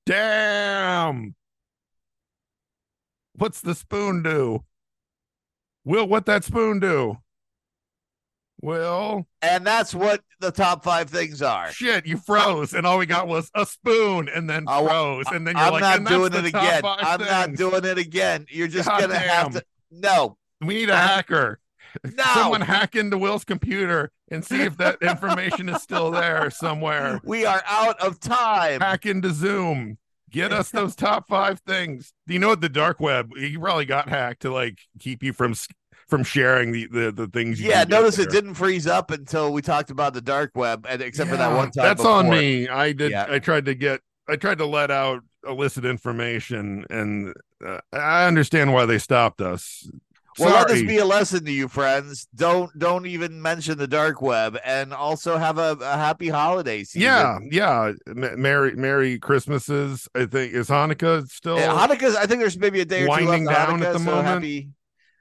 Damn. 0.05 1.33
What's 3.35 3.61
the 3.61 3.73
spoon 3.73 4.21
do? 4.21 4.63
Will, 5.87 6.05
what 6.05 6.25
that 6.25 6.43
spoon 6.43 6.81
do? 6.81 7.17
Will, 8.61 9.25
and 9.41 9.65
that's 9.65 9.95
what 9.95 10.21
the 10.41 10.51
top 10.51 10.83
five 10.83 11.09
things 11.09 11.41
are. 11.41 11.71
shit, 11.71 12.05
you 12.05 12.17
froze, 12.17 12.73
and 12.73 12.85
all 12.85 12.97
we 12.97 13.05
got 13.05 13.29
was 13.29 13.49
a 13.55 13.65
spoon, 13.65 14.27
and 14.27 14.49
then 14.49 14.65
oh, 14.67 14.85
I 14.85 14.89
froze, 14.89 15.25
and 15.31 15.47
then 15.47 15.55
you're 15.55 15.71
like, 15.71 15.83
I'm 15.83 16.03
like, 16.03 16.11
not 16.11 16.11
doing 16.11 16.33
it 16.33 16.45
again. 16.45 16.81
I'm 16.83 17.21
not 17.21 17.53
doing 17.53 17.85
it 17.85 17.97
again. 17.97 18.45
You're 18.49 18.67
just 18.67 18.89
God 18.89 18.99
gonna 18.99 19.17
have 19.17 19.53
to. 19.53 19.63
No, 19.89 20.37
We 20.59 20.73
need 20.73 20.89
a 20.89 20.97
hacker. 20.97 21.61
no. 22.03 22.23
Someone 22.33 22.59
hack 22.59 22.97
into 22.97 23.17
Will's 23.17 23.45
computer 23.45 24.11
and 24.29 24.43
see 24.43 24.63
if 24.63 24.75
that 24.77 25.01
information 25.01 25.69
is 25.69 25.81
still 25.81 26.11
there 26.11 26.49
somewhere. 26.49 27.21
we 27.23 27.45
are 27.45 27.61
out 27.65 27.97
of 28.01 28.19
time. 28.19 28.81
Hack 28.81 29.05
into 29.05 29.31
Zoom. 29.31 29.97
Get 30.37 30.53
us 30.53 30.69
those 30.69 30.95
top 30.95 31.27
five 31.27 31.59
things. 31.61 32.13
Do 32.27 32.33
you 32.33 32.39
know 32.39 32.49
what 32.49 32.61
the 32.61 32.69
dark 32.69 32.99
web? 32.99 33.31
You 33.35 33.59
probably 33.59 33.85
got 33.85 34.07
hacked 34.07 34.43
to 34.43 34.53
like 34.53 34.77
keep 34.99 35.23
you 35.23 35.33
from 35.33 35.55
from 36.07 36.23
sharing 36.23 36.71
the 36.71 36.87
the, 36.87 37.11
the 37.11 37.27
things. 37.27 37.59
You 37.59 37.69
Yeah, 37.69 37.85
notice 37.85 38.19
it 38.19 38.29
didn't 38.29 38.53
freeze 38.53 38.85
up 38.85 39.09
until 39.09 39.51
we 39.51 39.63
talked 39.63 39.89
about 39.89 40.13
the 40.13 40.21
dark 40.21 40.51
web, 40.53 40.85
and 40.87 41.01
except 41.01 41.31
for 41.31 41.37
that 41.37 41.55
one 41.55 41.71
time. 41.71 41.85
That's 41.85 42.05
on 42.05 42.29
me. 42.29 42.67
I 42.67 42.91
did. 42.91 43.09
Yeah. 43.11 43.25
I 43.27 43.39
tried 43.39 43.65
to 43.65 43.73
get. 43.73 44.01
I 44.29 44.35
tried 44.35 44.59
to 44.59 44.65
let 44.65 44.91
out 44.91 45.23
illicit 45.47 45.85
information, 45.85 46.85
and 46.89 47.33
uh, 47.65 47.79
I 47.91 48.27
understand 48.27 48.73
why 48.73 48.85
they 48.85 48.99
stopped 48.99 49.41
us. 49.41 49.89
Well, 50.39 50.53
let 50.53 50.67
this 50.67 50.83
be 50.83 50.97
a 50.97 51.05
lesson 51.05 51.45
to 51.45 51.51
you, 51.51 51.67
friends. 51.67 52.27
Don't 52.35 52.69
don't 52.77 53.05
even 53.05 53.41
mention 53.41 53.77
the 53.77 53.87
dark 53.87 54.21
web, 54.21 54.57
and 54.63 54.93
also 54.93 55.37
have 55.37 55.57
a, 55.57 55.77
a 55.81 55.97
happy 55.97 56.29
holiday 56.29 56.83
season. 56.83 57.01
Yeah, 57.01 57.39
yeah. 57.49 57.93
M- 58.07 58.41
Merry 58.41 58.75
Merry 58.75 59.19
Christmases. 59.19 60.07
I 60.15 60.25
think 60.25 60.53
is 60.53 60.69
Hanukkah 60.69 61.27
still. 61.29 61.57
Yeah, 61.57 61.73
Hanukkah's. 61.73 62.15
I 62.15 62.25
think 62.25 62.39
there's 62.41 62.57
maybe 62.57 62.81
a 62.81 62.85
day 62.85 63.03
or 63.03 63.05
two 63.05 63.09
Winding 63.25 63.45
down 63.45 63.81
at 63.83 63.93
the 63.93 63.99
so 63.99 64.05
moment. 64.05 64.27
Happy, 64.27 64.69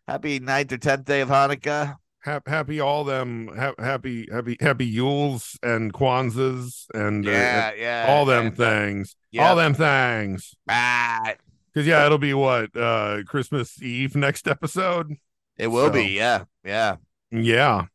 happy 0.06 0.38
ninth 0.40 0.72
or 0.72 0.78
tenth 0.78 1.04
day 1.04 1.20
of 1.22 1.28
Hanukkah. 1.28 1.96
Hap- 2.20 2.48
happy 2.48 2.80
all 2.80 3.04
them 3.04 3.50
ha- 3.56 3.74
happy 3.78 4.26
happy 4.32 4.56
happy 4.60 4.92
Yules 4.92 5.56
and 5.62 5.92
Kwanzas 5.92 6.86
and 6.92 7.24
uh, 7.26 7.30
Yeah, 7.30 7.72
yeah. 7.78 8.06
all 8.08 8.24
them 8.24 8.46
and, 8.48 8.60
uh, 8.60 8.70
things. 8.70 9.16
yeah. 9.30 9.48
All 9.48 9.54
them 9.54 9.74
things. 9.74 10.54
ah, 10.68 11.34
Because 11.76 11.86
yeah, 11.86 12.06
it'll 12.06 12.16
be 12.16 12.32
what 12.32 12.74
uh 12.74 13.18
Christmas 13.26 13.82
Eve 13.82 14.16
next 14.16 14.48
episode. 14.48 15.12
it 15.58 15.66
will 15.66 15.88
So- 15.88 15.92
be. 15.92 16.04
Yeah, 16.16 16.44
yeah. 16.64 16.96
Yeah, 17.30 17.86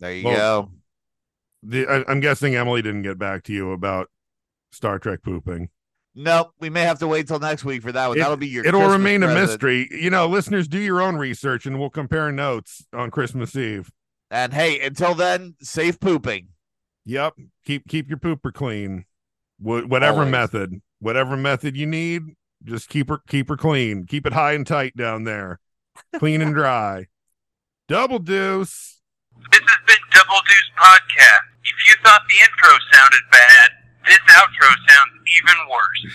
There 0.00 0.12
you 0.14 0.24
Well, 0.24 0.62
go. 0.62 0.70
the, 1.62 1.86
I, 1.86 2.04
I'm 2.10 2.20
guessing 2.20 2.54
Emily 2.54 2.80
didn't 2.80 3.02
get 3.02 3.18
back 3.18 3.42
to 3.44 3.52
you 3.52 3.72
about 3.72 4.08
Star 4.72 4.98
Trek 4.98 5.22
pooping. 5.22 5.68
Nope, 6.14 6.52
we 6.60 6.70
may 6.70 6.82
have 6.84 6.98
to 7.00 7.06
wait 7.08 7.28
till 7.28 7.38
next 7.40 7.62
week 7.64 7.82
for 7.82 7.92
that 7.92 8.06
one. 8.08 8.16
It- 8.16 8.20
That'll 8.22 8.38
be 8.38 8.46
your. 8.48 8.64
It'll 8.64 8.80
Christmas 8.80 8.96
remain 8.98 9.22
a 9.22 9.34
mystery. 9.34 9.86
You 9.90 10.08
know, 10.08 10.26
listeners, 10.26 10.66
do 10.66 10.78
your 10.78 11.02
own 11.02 11.16
research 11.16 11.66
and 11.66 11.78
we'll 11.78 11.90
compare 11.90 12.32
notes 12.32 12.86
on 12.94 13.10
Christmas 13.10 13.54
Eve. 13.54 13.90
And 14.30 14.54
hey, 14.54 14.80
until 14.80 15.14
then, 15.14 15.56
safe 15.60 16.00
pooping. 16.00 16.48
Yep. 17.04 17.34
Keep 17.66 17.86
keep 17.86 18.08
your 18.08 18.18
pooper 18.18 18.50
clean. 18.52 19.04
Wh- 19.58 19.84
whatever 19.90 20.20
Always. 20.20 20.32
method, 20.32 20.80
whatever 21.00 21.36
method 21.36 21.76
you 21.76 21.86
need, 21.86 22.22
just 22.64 22.88
keep 22.88 23.08
her 23.08 23.20
keep 23.28 23.48
her 23.48 23.56
clean. 23.56 24.06
Keep 24.06 24.26
it 24.26 24.32
high 24.32 24.52
and 24.52 24.66
tight 24.66 24.96
down 24.96 25.24
there. 25.24 25.60
Clean 26.18 26.40
and 26.42 26.54
dry. 26.54 27.06
Double 27.88 28.18
deuce. 28.18 29.00
This 29.52 29.60
has 29.60 29.80
been 29.86 30.02
Double 30.12 30.40
Deuce 30.46 30.72
Podcast. 30.76 31.46
If 31.64 31.76
you 31.88 31.94
thought 32.02 32.22
the 32.28 32.38
intro 32.40 32.72
sounded 32.92 33.20
bad, 33.30 33.70
this 34.06 34.18
outro 34.32 34.70
sounds 34.88 35.12
even 35.38 35.56
worse. 35.70 36.14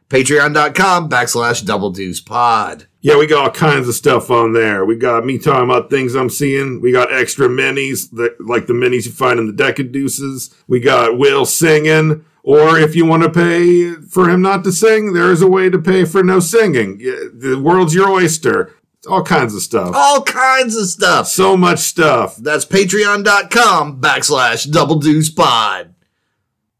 patreon.com 0.11 1.09
backslash 1.09 1.65
Double 1.65 1.89
Deuce 1.89 2.19
Pod. 2.19 2.85
Yeah, 2.99 3.17
we 3.17 3.27
got 3.27 3.45
all 3.45 3.51
kinds 3.51 3.87
of 3.87 3.95
stuff 3.95 4.29
on 4.29 4.51
there. 4.51 4.83
We 4.83 4.97
got 4.97 5.25
me 5.25 5.37
talking 5.39 5.63
about 5.63 5.89
things 5.89 6.15
I'm 6.15 6.29
seeing. 6.29 6.81
We 6.81 6.91
got 6.91 7.13
extra 7.13 7.47
minis, 7.47 8.11
that, 8.11 8.35
like 8.39 8.67
the 8.67 8.73
minis 8.73 9.05
you 9.05 9.13
find 9.13 9.39
in 9.39 9.47
the 9.47 9.53
deck 9.53 9.79
of 9.79 9.93
deuces. 9.93 10.53
We 10.67 10.81
got 10.81 11.17
Will 11.17 11.45
singing. 11.45 12.25
Or 12.43 12.77
if 12.77 12.93
you 12.93 13.05
want 13.05 13.23
to 13.23 13.29
pay 13.29 13.93
for 13.93 14.29
him 14.29 14.41
not 14.41 14.65
to 14.65 14.73
sing, 14.73 15.13
there 15.13 15.31
is 15.31 15.41
a 15.41 15.47
way 15.47 15.69
to 15.69 15.79
pay 15.79 16.03
for 16.03 16.23
no 16.23 16.39
singing. 16.41 16.97
The 16.97 17.59
world's 17.63 17.95
your 17.95 18.09
oyster. 18.09 18.75
All 19.07 19.23
kinds 19.23 19.55
of 19.55 19.61
stuff. 19.61 19.95
All 19.95 20.21
kinds 20.23 20.75
of 20.75 20.87
stuff. 20.87 21.27
So 21.27 21.55
much 21.55 21.79
stuff. 21.79 22.35
That's 22.35 22.65
patreon.com 22.65 24.01
backslash 24.01 24.69
double 24.69 24.99
deuce 24.99 25.29
pod. 25.29 25.95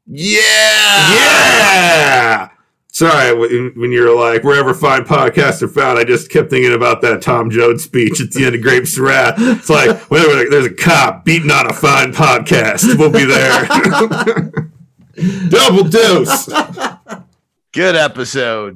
Yeah! 0.05 0.41
Yeah. 1.15 2.49
Sorry, 2.93 3.33
when 3.33 3.71
when 3.75 3.91
you 3.91 4.01
were 4.03 4.13
like, 4.13 4.43
wherever 4.43 4.73
fine 4.73 5.03
podcasts 5.03 5.61
are 5.61 5.69
found, 5.69 5.97
I 5.97 6.03
just 6.03 6.29
kept 6.29 6.49
thinking 6.49 6.73
about 6.73 7.01
that 7.01 7.21
Tom 7.21 7.49
Jones 7.49 7.83
speech 7.83 8.19
at 8.19 8.31
the 8.31 8.45
end 8.45 8.53
of 8.53 8.61
Grapes 8.61 8.97
of 8.97 9.03
Wrath. 9.03 9.35
It's 9.37 9.69
like, 9.69 9.97
whenever 10.11 10.49
there's 10.49 10.65
a 10.65 10.73
cop 10.73 11.23
beating 11.23 11.51
on 11.51 11.69
a 11.69 11.73
fine 11.73 12.11
podcast, 12.11 12.97
we'll 12.97 13.09
be 13.09 13.23
there. 13.23 14.51
Double 15.49 15.83
dose. 15.85 16.49
Good 17.71 17.95
episode. 17.95 18.75